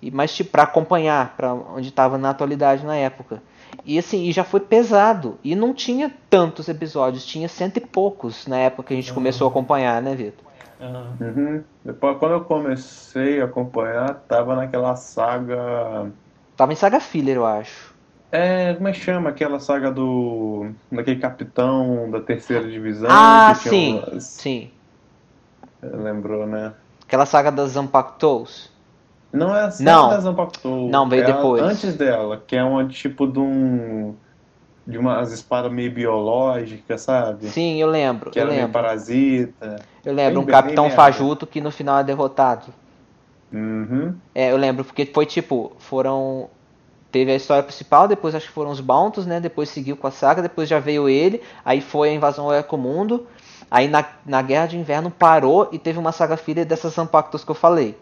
[0.00, 3.42] E, mas, tipo, pra acompanhar, pra onde tava na atualidade na época.
[3.84, 5.38] E assim, e já foi pesado.
[5.42, 9.46] E não tinha tantos episódios, tinha cento e poucos na época que a gente começou
[9.46, 10.44] a acompanhar, né, Vitor?
[11.20, 11.62] Uhum.
[11.84, 16.12] Depois, quando eu comecei a acompanhar, tava naquela saga.
[16.56, 17.87] Tava em Saga Filler, eu acho.
[18.30, 20.70] É, como é que chama aquela saga do.
[20.92, 23.08] daquele capitão da terceira divisão?
[23.10, 24.70] Ah, sim, umas- sim.
[25.82, 26.72] Lembrou, né?
[27.06, 28.70] Aquela saga das Zampactos.
[29.32, 30.08] Não é a série Não.
[30.08, 30.68] da Zanpakuto.
[30.88, 31.62] Não, veio é depois.
[31.62, 34.14] Antes dela, que é uma tipo de um.
[34.86, 37.46] De umas espadas meio biológicas, sabe?
[37.48, 38.72] Sim, eu lembro, Que eu era meio lembro.
[38.72, 39.76] parasita.
[40.02, 40.96] Eu lembro, um Bem- Capitão bem merda.
[40.96, 42.72] Fajuto que no final é derrotado.
[43.52, 44.14] Uhum.
[44.34, 46.48] É, eu lembro, porque foi tipo, foram.
[47.10, 49.40] Teve a história principal, depois acho que foram os Bountos, né?
[49.40, 53.26] Depois seguiu com a saga, depois já veio ele, aí foi a invasão ao Ecomundo,
[53.70, 57.50] aí na, na Guerra de Inverno parou e teve uma saga filha dessas Zampactos que
[57.50, 57.96] eu falei.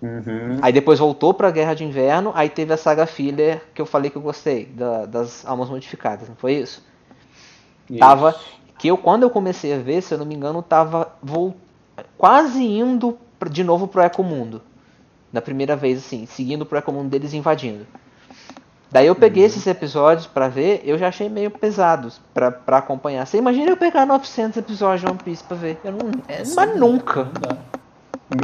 [0.00, 0.58] Uhum.
[0.62, 4.10] Aí depois voltou pra Guerra de Inverno, aí teve a saga filler que eu falei
[4.10, 6.82] que eu gostei, da- das almas modificadas, não foi isso?
[7.98, 8.34] Tava.
[8.78, 11.54] Que eu, quando eu comecei a ver, se eu não me engano, tava vol-
[12.16, 13.18] quase indo
[13.50, 14.62] de novo pro Ecomundo.
[15.32, 17.86] Da primeira vez, assim, seguindo pro Ecomundo deles invadindo.
[18.90, 23.24] Daí eu peguei esses episódios pra ver, eu já achei meio pesados pra, pra acompanhar.
[23.24, 25.78] Você imagina eu pegar 900 episódios de One Piece pra ver?
[25.84, 27.24] Eu não, é, mas nunca.
[27.24, 27.70] Não.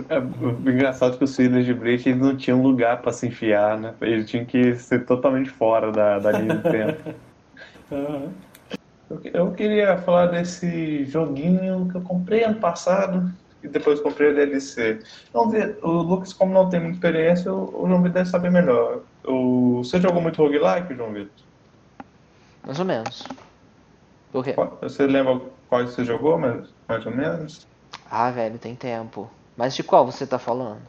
[0.09, 3.27] É, o engraçado é que os filhos de Bleach eles não tinham lugar pra se
[3.27, 3.95] enfiar, né?
[4.01, 7.15] Eles tinham que ser totalmente fora da, da linha do tempo.
[7.91, 8.29] Aham.
[9.09, 13.31] Eu, eu queria falar desse joguinho que eu comprei ano passado
[13.63, 14.99] e depois comprei a DLC.
[15.33, 19.01] Vamos ver, o Lucas, como não tem muita experiência, o, o João deve saber melhor.
[19.27, 21.35] O, você jogou muito roguelike, João Vitor?
[22.65, 23.17] Mais ou menos.
[24.31, 24.57] Por quê?
[24.57, 27.69] Qual- Você lembra quais você jogou, mais, mais ou menos?
[28.11, 29.31] Ah, velho, tem tempo.
[29.55, 30.89] Mas de qual você tá falando?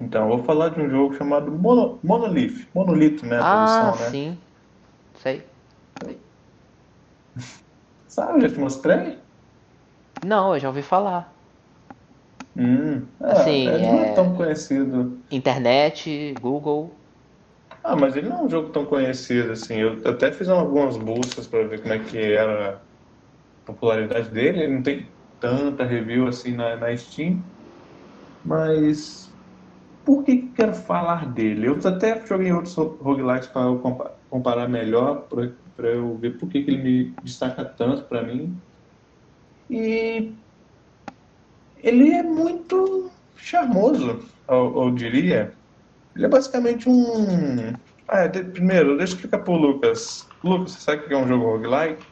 [0.00, 2.68] Então, eu vou falar de um jogo chamado Mono, Monolith.
[2.74, 3.40] Monolito, né?
[3.40, 4.10] A Ah, né?
[4.10, 4.38] sim.
[5.14, 5.44] Sei.
[8.06, 9.20] Sabe, já te mostrei?
[10.22, 11.38] Não, eu já ouvi falar.
[12.56, 15.22] Hum, é, Assim, ele não é- é tão conhecido.
[15.32, 16.06] Internet,
[16.40, 17.01] Google.
[17.84, 19.74] Ah, mas ele não é um jogo tão conhecido assim.
[19.76, 22.86] Eu até fiz algumas buscas para ver como é que era a
[23.64, 24.64] popularidade dele.
[24.64, 27.44] Ele não tem tanta review assim na, na Steam.
[28.44, 29.36] Mas
[30.04, 31.68] por que que quero falar dele?
[31.68, 36.48] Eu até joguei outros ro- roguelikes para eu compa- comparar melhor, para eu ver por
[36.48, 38.62] que que ele me destaca tanto para mim.
[39.68, 40.44] E
[41.76, 45.61] ele é muito charmoso, eu, eu diria.
[46.14, 47.72] Ele é basicamente um.
[48.08, 50.28] Ah, de- primeiro, deixa eu explicar pro Lucas.
[50.42, 52.06] Lucas, você sabe o que é um jogo roguelike?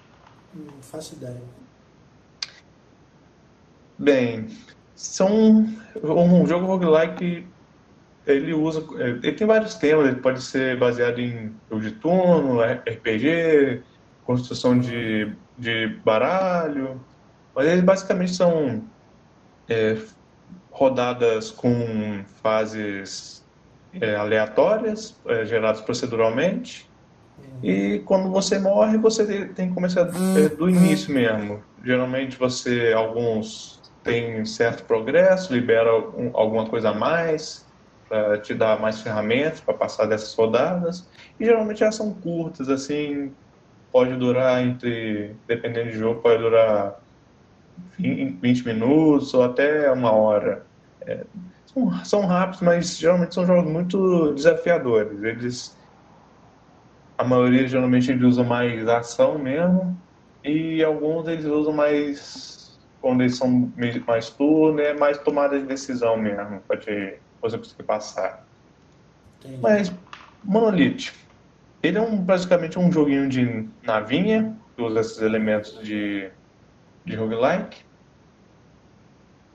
[0.54, 1.42] Não faço ideia.
[3.98, 4.48] Bem,
[4.94, 5.64] são
[6.02, 7.54] um jogo roguelike.
[8.26, 8.86] Ele usa.
[8.98, 13.84] Ele tem vários temas, ele pode ser baseado em jogo de turno, RPG,
[14.22, 17.04] construção de, de baralho.
[17.54, 18.88] Mas eles basicamente são
[19.68, 19.96] é,
[20.70, 21.70] rodadas com
[22.42, 23.39] fases
[24.00, 26.90] é, aleatórias, é, geradas proceduralmente.
[27.62, 31.64] E quando você morre, você te- tem que começar é, do início mesmo.
[31.84, 37.66] Geralmente você, alguns têm certo progresso, libera algum- alguma coisa a mais,
[38.08, 41.08] para te dar mais ferramentas para passar dessas rodadas.
[41.38, 43.36] E geralmente elas são curtas, assim,
[43.92, 46.96] pode durar entre, dependendo do jogo, pode durar
[47.98, 50.66] 20 minutos ou até uma hora.
[51.06, 51.26] É,
[51.72, 55.22] são, são rápidos, mas geralmente são jogos muito desafiadores.
[55.22, 55.76] Eles,
[57.18, 60.02] a maioria geralmente eles usam mais ação mesmo
[60.44, 63.72] e alguns eles usam mais quando eles são
[64.06, 68.38] mais turno, é mais tomada de decisão mesmo para te você conseguir passar.
[69.42, 69.60] Entendi.
[69.62, 69.90] Mas
[70.42, 71.12] Monolith,
[71.82, 73.44] ele é um, basicamente um joguinho de
[73.82, 76.32] navinha, que usa esses elementos de,
[77.06, 77.84] de roguelike.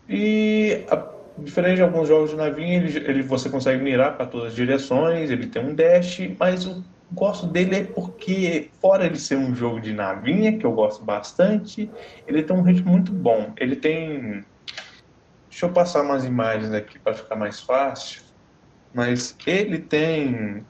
[0.08, 4.50] E a- diferente de alguns jogos de navinha, ele, ele- você consegue mirar para todas
[4.50, 9.38] as direções, ele tem um dash, mas eu gosto dele é porque, fora ele ser
[9.38, 11.92] um jogo de navinha, que eu gosto bastante,
[12.28, 13.54] ele tem um ritmo muito bom.
[13.60, 14.44] Ele tem.
[15.50, 18.22] Deixa eu passar umas imagens aqui para ficar mais fácil.
[18.94, 20.68] Mas ele tem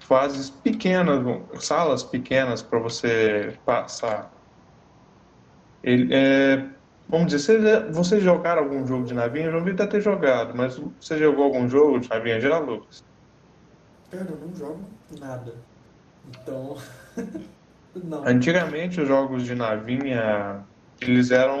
[0.00, 1.22] fases pequenas,
[1.64, 4.32] salas pequenas para você passar.
[5.82, 6.75] Ele é,
[7.08, 10.54] vamos dizer, você, você jogar algum jogo de navinha, eu já ouvi até ter jogado,
[10.56, 13.04] mas você jogou algum jogo de navinha já, Lucas?
[14.10, 15.68] Cara, eu não jogo nada.
[16.24, 16.74] Então.
[17.94, 18.24] não.
[18.24, 20.66] Antigamente os jogos de navinha
[21.00, 21.58] eles eram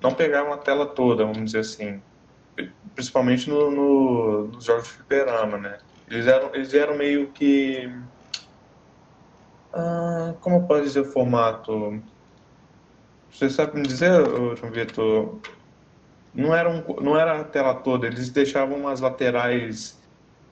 [0.00, 2.02] não pegavam a tela toda, vamos dizer assim,
[2.94, 5.78] principalmente no, no- nos jogos de fliperama, né?
[6.08, 7.88] Eles eram eles eram meio que
[9.72, 11.72] ah, como eu posso dizer o formato?
[13.30, 14.10] Você sabe me dizer,
[14.56, 15.44] João Vitor?
[16.34, 20.00] Não era um, não era a tela toda, eles deixavam umas laterais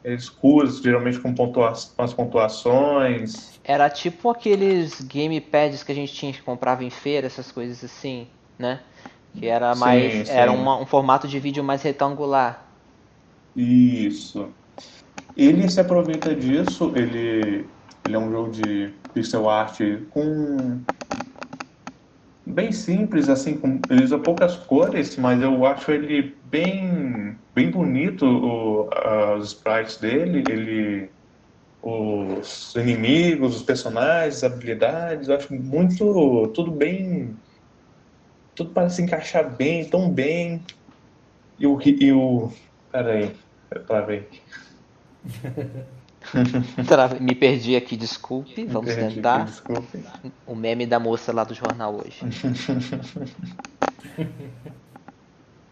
[0.04, 3.60] escuras, geralmente com pontua com as pontuações.
[3.62, 8.32] Era tipo aqueles gamepads que a gente tinha que comprava em feira, essas coisas assim,
[8.58, 8.84] né?
[9.34, 10.24] Que era Sim, mais.
[10.24, 10.26] sim.
[10.26, 12.66] Era uma- um formato de vídeo mais retangular.
[13.54, 14.56] Isso.
[15.36, 20.84] Ele se aproveita disso, ele, ele é um jogo de pixel art com
[22.48, 28.24] bem simples, assim, com, ele usa poucas cores, mas eu acho ele bem, bem bonito,
[28.24, 28.88] o,
[29.36, 31.10] os sprites dele, ele,
[31.82, 37.36] os inimigos, os personagens, as habilidades, eu acho muito, tudo bem,
[38.54, 40.62] tudo parece encaixar bem, tão bem,
[41.58, 42.52] e o, e o,
[42.90, 43.30] peraí,
[43.86, 44.28] pra ver
[47.20, 48.64] Me perdi aqui, desculpe.
[48.66, 49.42] Vamos tentar.
[49.42, 50.04] aqui, desculpe.
[50.46, 52.20] O meme da moça lá do jornal hoje.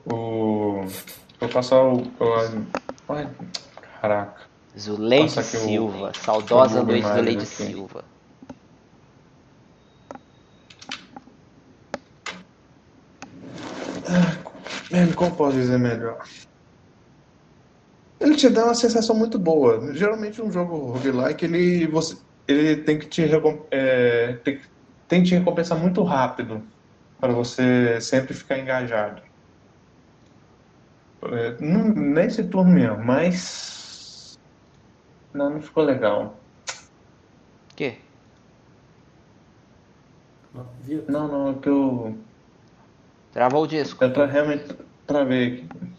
[0.08, 0.84] O,
[1.40, 2.06] vou passar o, o
[3.08, 3.28] ai,
[4.00, 4.42] caraca.
[4.78, 6.12] Zuleide Silva.
[6.14, 7.46] Saudosa eu vou Luiz Zuleide aqui.
[7.46, 8.04] Silva.
[14.90, 16.22] Mano, como posso dizer melhor?
[18.18, 19.92] Ele te dá uma sensação muito boa.
[19.94, 22.16] Geralmente um jogo roguelike, ele, você,
[22.48, 23.22] ele tem que te,
[23.70, 24.60] é, tem,
[25.08, 26.62] tem que te recompensar muito rápido
[27.20, 29.22] para você sempre ficar engajado.
[31.22, 34.38] É, não, nesse turno mesmo, mas...
[35.34, 36.38] Não, não ficou legal.
[37.74, 37.98] Que?
[41.08, 42.16] Não, não, é que eu...
[43.32, 44.02] Travou o disco.
[44.02, 44.74] Eu tra- realmente
[45.06, 45.95] travei aqui.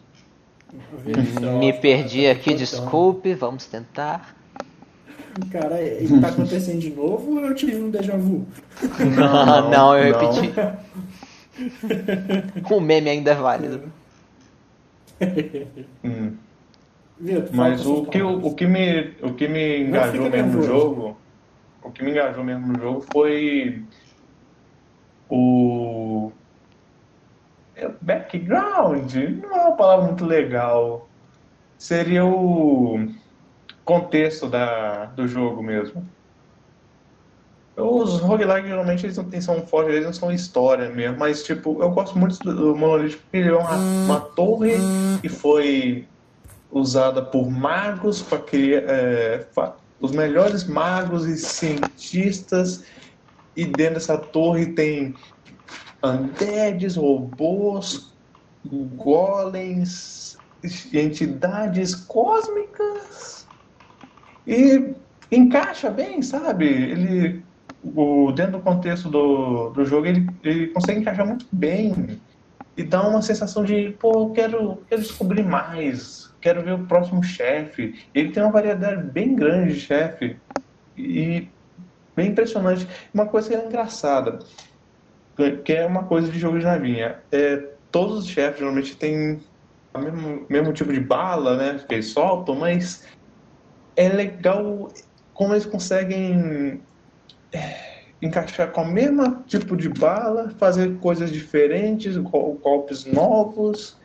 [1.60, 3.34] Me perdi tá aqui, desculpe.
[3.34, 4.36] Vamos tentar.
[5.52, 8.46] Cara, ele tá acontecendo de novo ou eu tive um déjà vu?
[9.16, 10.32] Não, não, eu não.
[10.32, 10.54] repeti.
[12.72, 13.92] O meme ainda é válido.
[16.04, 16.34] Hum.
[17.20, 21.18] Vitor, Mas o que, o, o que me, o que me engajou mesmo no jogo,
[21.82, 23.84] o que me engajou mesmo no jogo foi
[25.30, 26.32] o
[28.02, 31.08] background, não é uma palavra muito legal.
[31.78, 33.08] Seria o
[33.86, 36.08] contexto da, do jogo mesmo.
[37.76, 41.82] Os roguelikes geralmente eles não têm, são fortes, eles não são história mesmo, mas tipo,
[41.82, 44.74] eu gosto muito do Monolith porque ele é uma, uma torre
[45.22, 46.08] que foi
[46.72, 49.46] usada por magos para criar é,
[50.00, 52.84] os melhores magos e cientistas
[53.56, 55.16] e dentro dessa torre tem
[56.04, 58.14] undeads, robôs,
[58.96, 60.38] golems,
[60.94, 63.48] entidades cósmicas
[64.46, 64.94] e
[65.32, 66.66] encaixa bem, sabe?
[66.66, 67.44] Ele
[67.84, 72.20] o, dentro do contexto do, do jogo ele, ele consegue encaixar muito bem
[72.76, 77.96] e dá uma sensação de, pô, quero, quero descobrir mais, quero ver o próximo chefe.
[78.14, 80.38] Ele tem uma variedade bem grande de chefe
[80.96, 81.48] e
[82.16, 82.88] bem impressionante.
[83.14, 84.40] Uma coisa que é engraçada,
[85.64, 87.58] que é uma coisa de jogo de navinha, é
[87.92, 89.40] todos os chefes geralmente têm
[89.96, 93.04] o mesmo, mesmo tipo de bala, né, que eles soltam, mas
[93.96, 94.88] é legal
[95.34, 96.88] como eles conseguem
[97.54, 103.98] é, encaixar com o mesmo tipo de bala, fazer coisas diferentes, gol- golpes novos.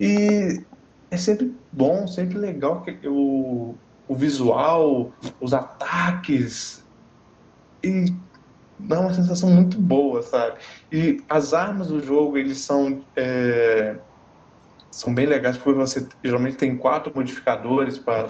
[0.00, 0.66] E
[1.10, 3.78] é sempre bom, sempre legal o,
[4.08, 6.84] o visual, os ataques.
[7.84, 8.27] E
[8.78, 10.58] dá uma sensação muito boa, sabe?
[10.92, 13.04] E as armas do jogo, eles são.
[13.16, 13.98] é,
[14.90, 18.26] são bem legais porque você geralmente tem quatro modificadores para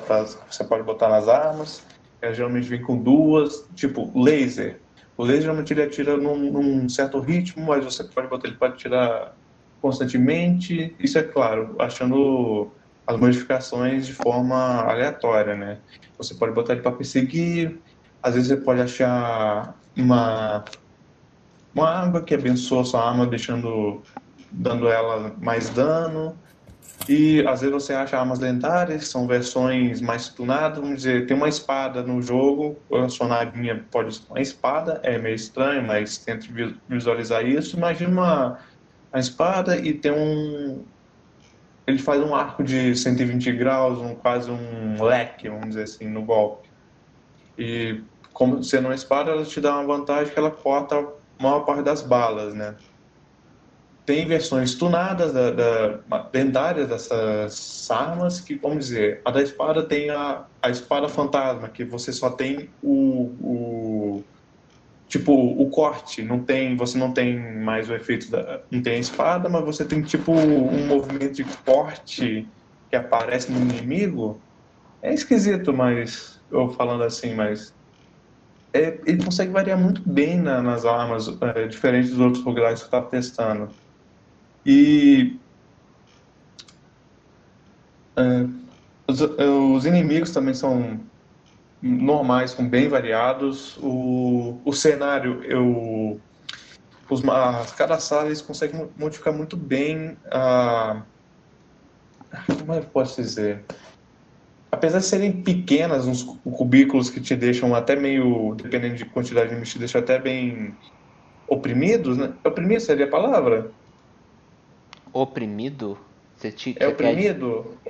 [0.50, 1.86] você pode botar nas armas.
[2.20, 4.82] Ela geralmente vem com duas, tipo laser.
[5.16, 8.74] O laser geralmente ele atira num, num certo ritmo, mas você pode botar ele pode
[8.74, 9.34] atirar
[9.80, 10.96] constantemente.
[10.98, 12.74] Isso é claro, achando
[13.06, 15.80] as modificações de forma aleatória, né?
[16.18, 17.80] Você pode botar ele para perseguir.
[18.22, 20.64] Às vezes você pode achar uma
[21.74, 24.02] uma água que abençoa sua arma, deixando
[24.50, 26.36] dando ela mais dano.
[27.08, 31.48] E às vezes você acha armas lendárias, são versões mais tunadas, vamos dizer, tem uma
[31.48, 36.52] espada no jogo, a sua navinha pode ser uma espada, é meio estranho, mas tente
[36.52, 37.76] vi- visualizar isso.
[37.76, 38.58] Imagina uma,
[39.12, 40.82] uma espada e tem um.
[41.86, 46.22] Ele faz um arco de 120 graus, um, quase um leque, vamos dizer assim, no
[46.22, 46.68] golpe.
[47.56, 48.02] E
[48.38, 51.82] como sendo uma espada, ela te dá uma vantagem que ela corta a maior parte
[51.82, 52.76] das balas, né?
[54.06, 56.00] tem versões tunadas, da, da,
[56.32, 61.84] lendárias dessas armas, que, vamos dizer, a da espada tem a, a espada fantasma, que
[61.84, 64.24] você só tem o, o
[65.06, 68.98] tipo, o corte, não tem, você não tem mais o efeito da, não tem a
[68.98, 72.48] espada, mas você tem tipo um movimento de corte
[72.88, 74.40] que aparece no inimigo.
[75.02, 77.74] É esquisito, mas eu falando assim, mas
[78.72, 82.84] é, ele consegue variar muito bem na- nas armas, é, diferente dos outros roguelikes que
[82.84, 83.70] eu estava testando.
[84.66, 85.38] E
[88.16, 88.44] É,
[89.08, 91.00] os, os inimigos também são
[91.80, 93.76] normais, são bem variados.
[93.78, 96.20] O, o cenário, eu,
[97.08, 101.04] os, as, cada sala eles conseguem modificar muito bem a.
[102.58, 103.64] Como é que posso dizer?
[104.70, 109.52] Apesar de serem pequenas, uns cubículos que te deixam até meio, dependendo de quantidade de
[109.52, 110.76] inimigos, te deixam até bem
[111.46, 112.34] oprimidos, né?
[112.44, 113.74] Oprimido seria a palavra?
[115.12, 115.98] Oprimido?
[116.36, 117.80] Você, te, É você quer, oprimido?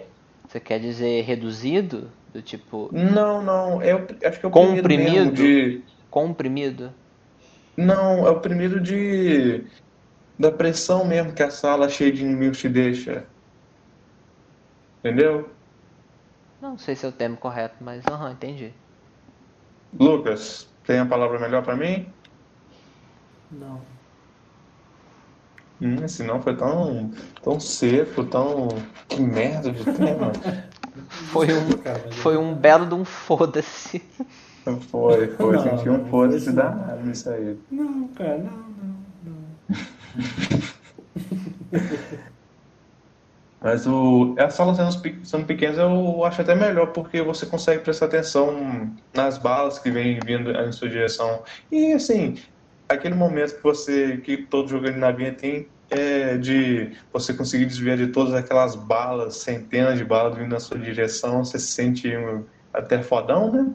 [0.46, 2.10] você quer dizer reduzido?
[2.32, 3.82] Do tipo, Não, não.
[3.82, 5.10] É, acho que é oprimido Comprimido?
[5.10, 5.84] mesmo de...
[6.10, 6.94] comprimido?
[7.76, 9.64] Não, é oprimido de...
[10.38, 13.26] Da pressão mesmo que a sala cheia de inimigos te deixa.
[15.04, 15.57] Entendeu?
[16.60, 18.72] Não sei se é o termo correto, mas aham, entendi.
[19.92, 22.06] Lucas, tem a palavra melhor pra mim?
[23.50, 23.80] Não.
[25.80, 27.10] Hum, esse não foi tão,
[27.42, 28.68] tão seco, tão...
[29.08, 30.32] Que merda de tema.
[31.30, 34.02] Foi um, foi um belo de um foda-se.
[34.90, 35.56] Foi, foi.
[35.56, 37.58] Não, Senti um foda-se danado nisso aí.
[37.70, 39.58] Não, cara, não, não, não.
[43.60, 48.06] Mas o, as salas sendo, sendo pequenas eu acho até melhor, porque você consegue prestar
[48.06, 51.42] atenção nas balas que vêm vindo em sua direção.
[51.70, 52.36] E assim,
[52.88, 57.96] aquele momento que você, que todo jogo de navinha tem, é de você conseguir desviar
[57.96, 62.12] de todas aquelas balas, centenas de balas vindo na sua direção, você se sente
[62.72, 63.72] até fodão, né?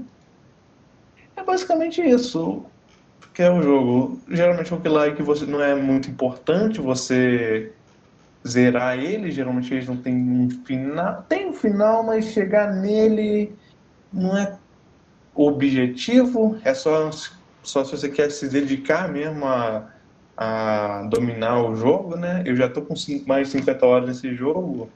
[1.36, 2.66] É basicamente isso
[3.34, 4.22] que é o jogo.
[4.30, 7.74] Geralmente o roguelike você não é muito importante você
[8.48, 11.24] zerar ele, geralmente eles não tem um final.
[11.24, 13.56] Tem um final, mas chegar nele
[14.12, 14.58] não é
[15.34, 17.10] objetivo, é só,
[17.64, 19.90] só se você quer se dedicar mesmo a,
[20.38, 22.44] a dominar o jogo, né?
[22.46, 22.94] Eu já tô com
[23.26, 24.90] mais de 50 horas nesse jogo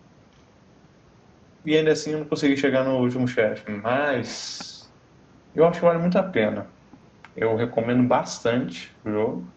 [1.67, 4.89] e ainda assim eu não consegui chegar no último chefe, mas
[5.53, 6.67] eu acho que vale muito a pena.
[7.35, 9.47] Eu recomendo bastante o jogo.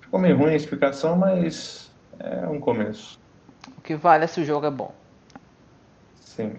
[0.00, 1.87] Ficou meio ruim a explicação, mas
[2.18, 3.18] é um começo.
[3.76, 4.94] O que vale é se o jogo é bom.
[6.20, 6.56] Sim.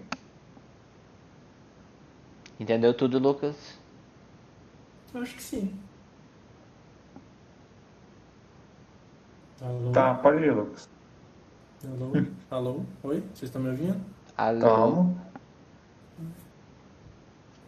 [2.58, 3.56] Entendeu tudo, Lucas?
[5.14, 5.74] Eu acho que sim.
[9.60, 9.92] Alô?
[9.92, 10.88] Tá, pode ir, Lucas.
[11.84, 12.12] Alô?
[12.50, 12.80] Alô?
[13.02, 13.20] Oi?
[13.34, 14.00] Vocês estão me ouvindo?
[14.36, 14.60] Alô?
[14.60, 15.16] Calma.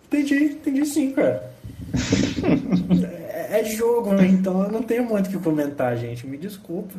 [0.06, 1.50] Entendi, entendi sim, cara.
[3.60, 4.26] é, jogo, né?
[4.26, 6.26] então eu não tenho muito o que comentar, gente.
[6.26, 6.94] Me desculpa.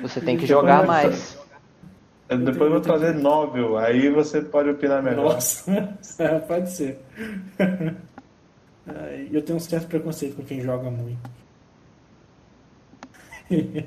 [0.00, 1.38] Você tem que jogar mais.
[2.28, 5.34] Eu Depois eu vou trazer novel, aí você pode opinar melhor.
[5.34, 5.70] Nossa,
[6.18, 6.98] é, pode ser.
[9.32, 11.18] Eu tenho um certo preconceito com quem joga muito.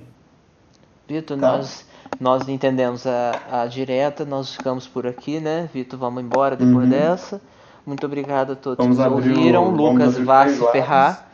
[1.07, 1.57] Vitor, Tá.
[1.57, 1.85] nós,
[2.19, 5.69] nós entendemos a, a direta, nós ficamos por aqui, né?
[5.73, 6.89] Vitor, vamos embora depois Uhum.
[6.89, 7.39] dessa.
[7.87, 9.63] Muito obrigado a todos Vamos que o- ouviram.
[9.65, 11.25] vamos Lucas vá se ferrar.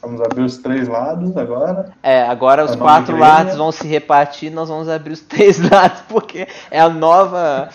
[0.00, 1.92] Vamos abrir os três lados agora.
[2.02, 3.32] É, agora os A nova quatro igreja.
[3.34, 7.68] lados vão se repartir, nós vamos abrir os três lados, porque é a nova.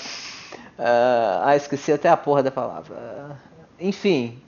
[0.79, 2.95] ah, ah, esqueci até a porra da palavra.
[3.79, 4.39] Enfim,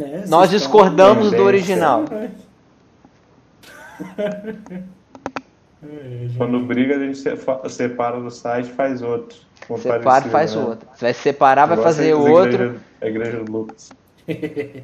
[0.00, 2.04] É, nós discordamos do original.
[5.84, 6.36] É, gente.
[6.36, 7.18] Quando briga, a gente
[7.68, 9.36] separa do site e faz outro.
[9.78, 10.62] Separa e faz né?
[10.62, 10.88] outro.
[10.94, 12.52] Você vai separar, vai fazer as outro.
[12.54, 13.90] igreja- A igreja do Lucas.
[14.28, 14.82] É,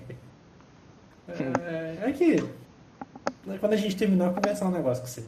[2.08, 2.42] é que
[3.60, 5.26] quando a gente terminar, eu vou conversar um negócio com vocês.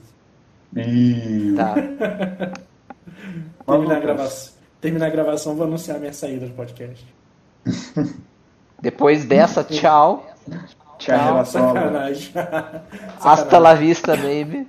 [1.57, 1.74] Tá.
[3.66, 7.05] Terminar a, gravação, terminar a gravação, vou anunciar minha saída do podcast.
[8.80, 10.26] Depois dessa, tchau.
[10.98, 11.24] Tchau.
[11.24, 12.32] relação, Sacanagem.
[13.20, 14.66] Hasta la vista, baby.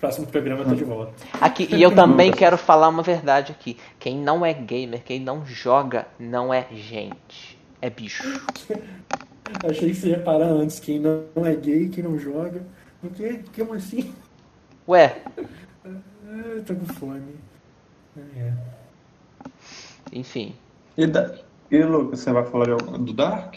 [0.00, 1.12] Próximo programa eu tô de volta.
[1.40, 3.76] Aqui, e eu também quero falar uma verdade aqui.
[3.98, 7.58] Quem não é gamer, quem não joga, não é gente.
[7.80, 8.22] É bicho.
[9.68, 10.80] Achei que você ia parar antes.
[10.80, 12.62] Quem não é gay, quem não joga.
[13.02, 13.40] O quê?
[13.54, 14.14] Como assim?
[14.88, 15.22] Ué,
[15.86, 15.90] Ah,
[16.56, 17.36] eu tô com fome.
[18.36, 18.52] É.
[20.12, 20.54] enfim.
[20.96, 21.34] E, da...
[21.70, 23.56] e Lucas, você vai falar do Dark?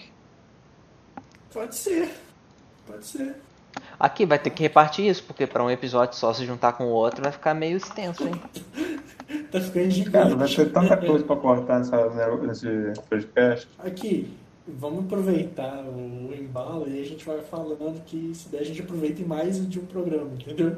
[1.54, 2.10] Pode ser.
[2.86, 3.36] Pode ser.
[4.00, 6.90] Aqui vai ter que repartir isso, porque pra um episódio só se juntar com o
[6.90, 8.36] outro vai ficar meio extenso, hein?
[9.52, 10.12] Tá ficando gigante.
[10.12, 13.68] Cara, vai ter tanta coisa pra cortar nessa, nesse podcast.
[13.80, 14.34] Aqui,
[14.66, 19.22] vamos aproveitar o embalo e a gente vai falando que se der a gente aproveita
[19.22, 20.78] em mais de um programa, entendeu?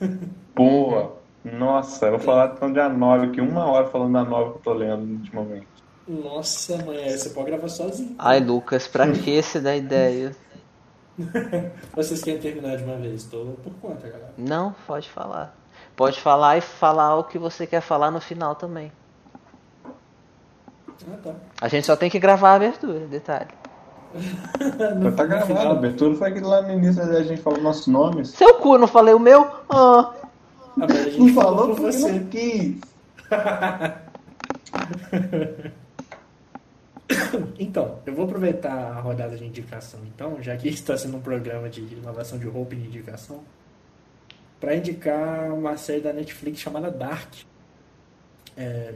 [0.54, 1.16] Boa!
[1.44, 4.56] Nossa, eu vou falar então de a 9 aqui, uma hora falando da 9 que
[4.58, 5.66] eu tô lendo ultimamente.
[6.06, 8.14] Nossa, mãe, você pode gravar sozinho.
[8.18, 10.34] Ai, Lucas, pra que você dá ideia?
[11.94, 13.24] Vocês querem terminar de uma vez?
[13.24, 14.32] Tô por conta, galera.
[14.38, 15.54] Não, pode falar.
[15.96, 18.90] pode falar e falar o que você quer falar no final também.
[19.84, 21.34] Ah, tá.
[21.60, 23.48] A gente só tem que gravar a abertura, detalhe.
[25.02, 28.28] Mas tá gravado, a abertura foi aquilo lá no início a gente falou nossos nomes.
[28.28, 29.42] Seu cu, não falei o meu?
[29.70, 30.12] Ah.
[30.80, 32.12] Ah, mas a gente Não falou falou por porque você.
[32.12, 32.80] não quis.
[37.58, 41.68] Então, eu vou aproveitar a rodada de indicação, então, já que está sendo um programa
[41.68, 43.42] de inovação de roupa e de indicação,
[44.60, 47.34] para indicar uma série da Netflix chamada Dark.
[48.56, 48.94] É,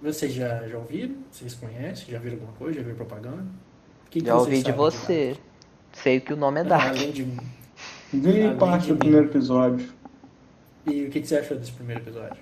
[0.00, 1.16] vocês já, já ouviram?
[1.30, 2.06] Vocês conhecem?
[2.08, 2.78] Já viram alguma coisa?
[2.78, 3.44] Já viram propaganda?
[4.10, 5.36] Que que Já ouvi de você.
[5.92, 6.84] Sei que o nome é Dark?
[6.84, 6.98] Dark.
[6.98, 7.24] Além de...
[8.12, 9.88] Vi Além parte de do primeiro episódio.
[10.86, 12.38] E o que, que você achou desse primeiro episódio?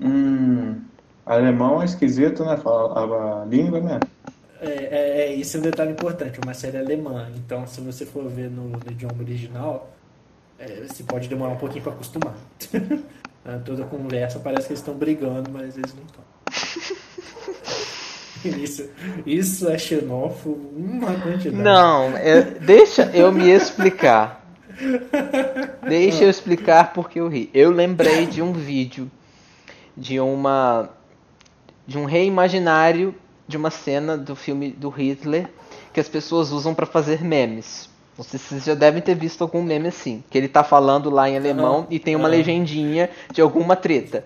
[0.00, 0.80] Hum.
[1.24, 2.56] Alemão é esquisito, né?
[2.56, 4.00] Fala a língua, né?
[4.60, 7.28] É, é, é, isso é um detalhe importante, uma série alemã.
[7.36, 9.90] Então, se você for ver no, no idioma original,
[10.58, 12.34] é, você pode demorar um pouquinho para acostumar.
[13.64, 16.22] Toda conversa parece que eles estão brigando, mas eles não estão.
[18.44, 18.90] Isso,
[19.24, 21.62] isso é xenófobo, uma quantidade.
[21.62, 24.44] Não, é- deixa eu me explicar.
[25.86, 27.48] Deixa eu explicar porque eu ri.
[27.54, 29.08] Eu lembrei de um vídeo
[29.96, 30.90] de uma
[31.86, 33.14] de um rei imaginário
[33.46, 35.48] de uma cena do filme do Hitler
[35.92, 37.90] que as pessoas usam pra fazer memes.
[38.16, 41.10] Não sei se vocês já devem ter visto algum meme assim, que ele tá falando
[41.10, 42.36] lá em alemão Aham, e tem uma aham.
[42.36, 44.24] legendinha de alguma treta.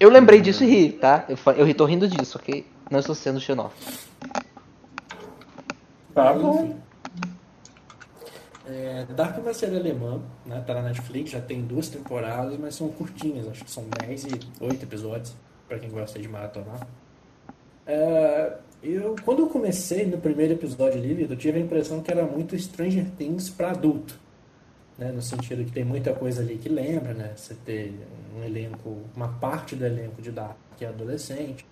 [0.00, 1.24] Eu lembrei disso e ri, tá?
[1.28, 2.66] Eu, eu ri- tô rindo disso, ok?
[2.90, 3.74] Não estou sendo xenófobo.
[6.14, 6.74] Tá bom.
[8.66, 10.62] É, Dark é uma série alemã, né?
[10.66, 14.40] Tá na Netflix, já tem duas temporadas, mas são curtinhas, acho que são 10 e
[14.60, 15.34] 8 episódios,
[15.72, 16.86] pra quem gosta de maratonar.
[17.86, 22.24] É, eu, quando eu comecei no primeiro episódio ali, eu tive a impressão que era
[22.24, 24.18] muito Stranger Things pra adulto.
[24.98, 25.10] Né?
[25.10, 27.32] No sentido que tem muita coisa ali que lembra, né?
[27.34, 27.94] Você ter
[28.36, 31.64] um elenco, uma parte do elenco de Dark que é adolescente,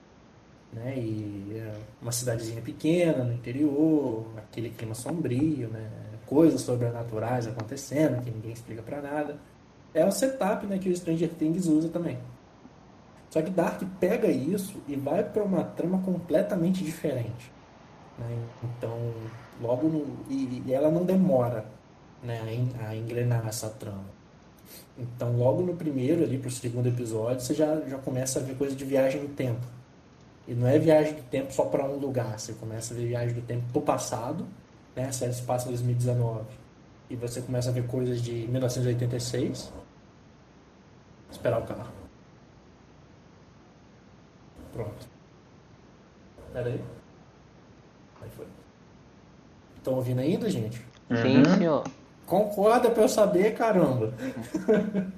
[0.73, 0.95] né?
[0.97, 5.91] E é uma cidadezinha pequena no interior, aquele clima sombrio, né?
[6.25, 9.37] Coisas sobrenaturais acontecendo que ninguém explica pra nada.
[9.93, 12.17] É o setup, né, que o Stranger Things usa também.
[13.31, 17.51] Só que Dark pega isso e vai para uma trama completamente diferente.
[18.19, 18.27] né?
[18.65, 18.99] Então,
[19.63, 21.65] logo no, e, e ela não demora
[22.23, 24.05] né, a, en- a engrenar essa trama.
[24.99, 28.75] Então, logo no primeiro, ali pro segundo episódio, você já, já começa a ver coisa
[28.75, 29.65] de viagem no tempo.
[30.49, 33.35] E não é viagem do tempo só para um lugar, você começa a ver viagem
[33.35, 34.47] do tempo pro passado,
[34.97, 35.07] né?
[35.07, 36.45] A série se passa em 2019.
[37.09, 39.73] E você começa a ver coisas de 1986.
[41.31, 42.00] Esperar o carro.
[44.73, 45.09] Pronto.
[46.53, 46.81] Pera aí.
[48.23, 48.47] Aí foi.
[49.77, 50.79] Estão ouvindo ainda, gente?
[51.23, 51.55] Sim, Uhum.
[51.57, 51.85] senhor.
[52.27, 54.13] Concorda pra eu saber, caramba.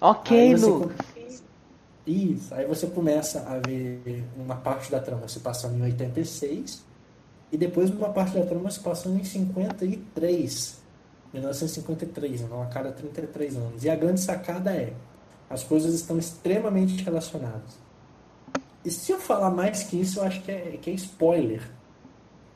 [0.00, 0.80] Ok, Lu.
[0.90, 0.90] com-
[2.06, 6.84] Isso, aí você começa a ver uma parte da trama se passando em 86
[7.50, 10.78] e depois uma parte da trama se passando em 53.
[11.32, 13.82] 1953, então a cada 33 anos.
[13.84, 14.92] E a grande sacada é,
[15.48, 17.78] as coisas estão extremamente relacionadas.
[18.86, 21.60] E se eu falar mais que isso, eu acho que é, que é spoiler.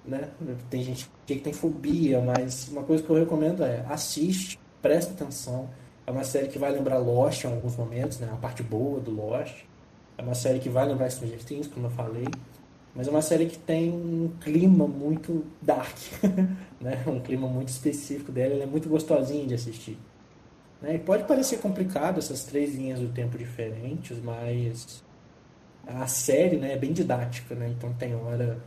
[0.07, 0.28] Né?
[0.70, 5.68] Tem gente que tem fobia, mas uma coisa que eu recomendo é assiste, presta atenção.
[6.07, 8.31] É uma série que vai lembrar Lost em alguns momentos, né?
[8.33, 9.64] A parte boa do Lost.
[10.16, 12.28] É uma série que vai lembrar Stranger Things, como eu falei.
[12.94, 15.97] Mas é uma série que tem um clima muito dark,
[16.81, 17.02] né?
[17.09, 18.55] Um clima muito específico dela.
[18.55, 19.98] Ela é muito gostosinha de assistir.
[20.81, 20.94] Né?
[20.94, 25.02] E pode parecer complicado essas três linhas do tempo diferentes, mas
[25.97, 27.69] a série né, é bem didática, né?
[27.69, 28.61] Então tem hora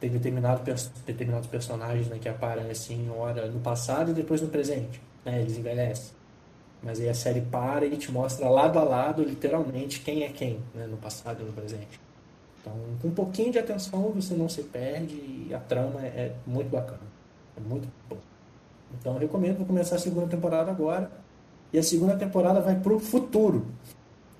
[0.00, 0.62] tem determinado,
[1.04, 5.00] determinados personagens né, que aparecem em hora no passado e depois no presente.
[5.24, 5.40] Né?
[5.40, 6.16] Eles envelhecem.
[6.82, 10.60] Mas aí a série para e te mostra lado a lado, literalmente, quem é quem,
[10.74, 10.86] né?
[10.86, 12.00] no passado e no presente.
[12.60, 12.72] Então,
[13.02, 17.00] com um pouquinho de atenção, você não se perde e a trama é muito bacana.
[17.56, 18.18] É muito bom.
[19.00, 21.10] Então, eu recomendo, vou começar a segunda temporada agora.
[21.72, 23.66] E a segunda temporada vai pro futuro.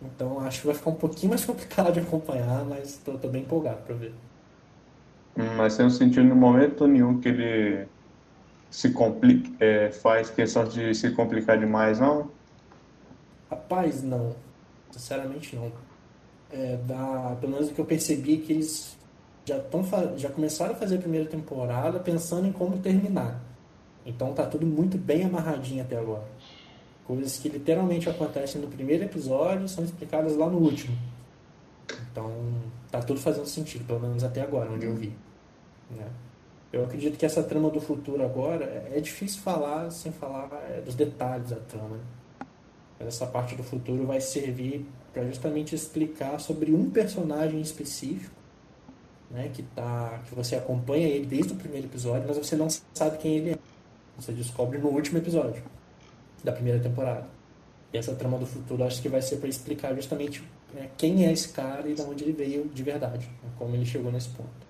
[0.01, 3.43] Então, acho que vai ficar um pouquinho mais complicado de acompanhar, mas tô, tô bem
[3.43, 4.15] empolgado pra ver.
[5.37, 7.91] Hum, Mas você não sentiu no momento nenhum que ele
[8.71, 12.39] se complica, é, faz questão de se complicar demais, não?
[13.51, 14.45] Rapaz, não.
[14.91, 15.73] Sinceramente, não.
[16.51, 18.99] É, dá, pelo menos o que eu percebi é que eles
[19.47, 19.83] já, tão,
[20.19, 23.45] já começaram a fazer a primeira temporada pensando em como terminar.
[24.05, 26.38] Então tá tudo muito bem amarradinho até agora.
[27.09, 30.95] Coisas que literalmente acontecem no primeiro episódio são explicadas lá no último.
[32.13, 32.31] Então
[32.91, 35.15] tá tudo fazendo sentido, pelo menos até agora, onde eu vi.
[35.91, 36.07] né?
[36.71, 40.83] Eu acredito que essa trama do futuro agora é é difícil falar sem falar é,
[40.83, 41.97] dos detalhes da trama.
[41.97, 42.03] né?
[42.99, 48.35] Mas essa parte do futuro vai servir para justamente explicar sobre um personagem específico,
[49.31, 53.17] né, que tá, que você acompanha ele desde o primeiro episódio, mas você não sabe
[53.17, 53.59] quem ele é.
[54.19, 55.63] Você descobre no último episódio
[56.43, 57.27] da primeira temporada.
[57.93, 60.43] E essa trama do futuro acho que vai ser para explicar justamente
[60.75, 63.87] né, quem é esse cara e de onde ele veio de verdade, né, como ele
[63.87, 64.69] chegou nesse ponto.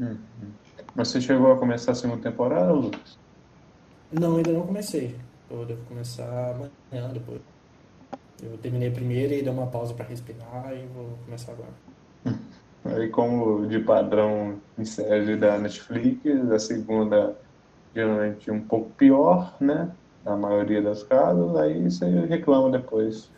[0.00, 0.50] Hum, hum.
[0.94, 3.18] Mas você chegou a começar a segunda temporada, Lucas?
[4.12, 5.14] Não, ainda não comecei.
[5.50, 7.40] Eu devo começar amanhã, depois.
[8.42, 11.72] Eu terminei a primeira e dei uma pausa para respirar e vou começar agora.
[12.84, 17.36] Aí, como de padrão em série da Netflix, a segunda
[17.98, 19.90] geralmente um pouco pior, né?
[20.24, 23.28] Na maioria das casos, aí você reclama depois.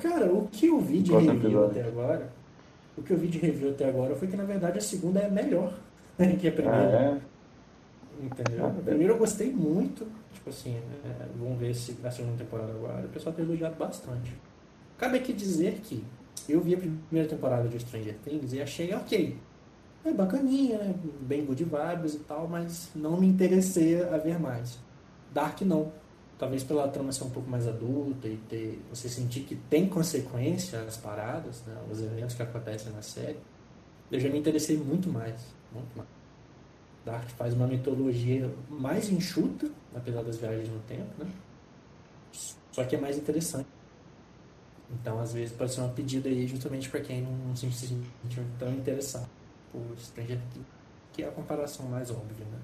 [0.00, 1.80] Cara, o que eu vi de review episódio.
[1.80, 2.28] até agora,
[2.96, 5.28] o que eu vi de review até agora foi que na verdade a segunda é
[5.30, 5.72] melhor
[6.40, 6.98] que a primeira.
[6.98, 8.24] Ah, é?
[8.24, 8.66] Entendeu?
[8.66, 13.04] Ah, Primeiro eu gostei muito, tipo assim, é, vamos ver se na segunda temporada agora,
[13.04, 14.32] o pessoal tem elogiado bastante.
[14.98, 16.04] Cabe aqui dizer que
[16.48, 19.36] eu vi a primeira temporada de Stranger Things e achei ok.
[20.04, 20.94] É bacaninha, né?
[21.20, 24.78] bem good vibes e tal, mas não me interessei a ver mais.
[25.32, 25.92] Dark não.
[26.36, 30.80] Talvez pela trama ser um pouco mais adulta e ter, você sentir que tem consequência
[30.80, 31.76] as paradas, né?
[31.88, 33.38] os eventos que acontecem na série.
[34.10, 35.40] Eu já me interessei muito mais.
[35.72, 36.08] Muito mais.
[37.04, 41.30] Dark faz uma mitologia mais enxuta, apesar das viagens no tempo, né?
[42.72, 43.68] Só que é mais interessante.
[44.90, 48.72] Então, às vezes, pode ser uma pedida aí justamente para quem não se sentiu tão
[48.72, 49.28] interessado
[49.72, 50.66] por Stranger Things,
[51.12, 52.58] que é a comparação mais óbvia, né?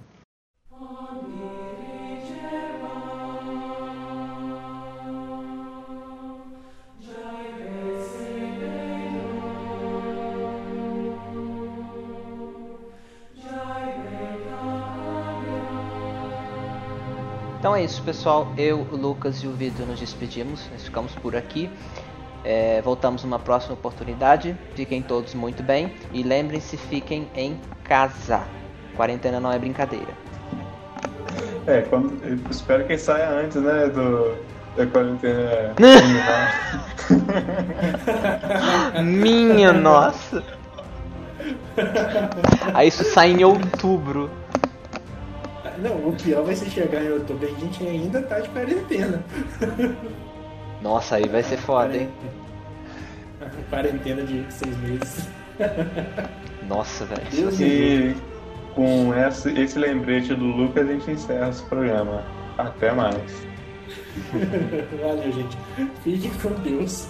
[17.58, 18.46] Então é isso, pessoal.
[18.56, 20.64] Eu, o Lucas e o Vitor nos despedimos.
[20.70, 21.68] Nós ficamos por aqui.
[22.44, 24.56] É, voltamos numa próxima oportunidade.
[24.74, 25.92] Fiquem todos muito bem.
[26.12, 28.42] E lembrem-se, fiquem em casa.
[28.96, 30.12] Quarentena não é brincadeira.
[31.66, 32.18] É, quando,
[32.50, 34.36] espero que saia antes, né, do,
[34.76, 35.74] da quarentena.
[39.04, 40.42] Minha nossa!
[42.74, 44.30] Aí isso sai em outubro.
[45.78, 49.22] Não, o pior vai ser chegar em outubro e a gente ainda tá de quarentena.
[50.82, 52.08] Nossa, aí vai ser foda, hein?
[53.70, 55.28] Quarentena de seis meses.
[56.68, 57.22] Nossa, velho.
[57.60, 58.16] E
[58.74, 62.24] com esse, esse lembrete do Lucas a gente encerra esse programa.
[62.56, 63.46] Até mais.
[65.02, 65.56] Valeu, gente.
[66.02, 67.08] Fique com Deus.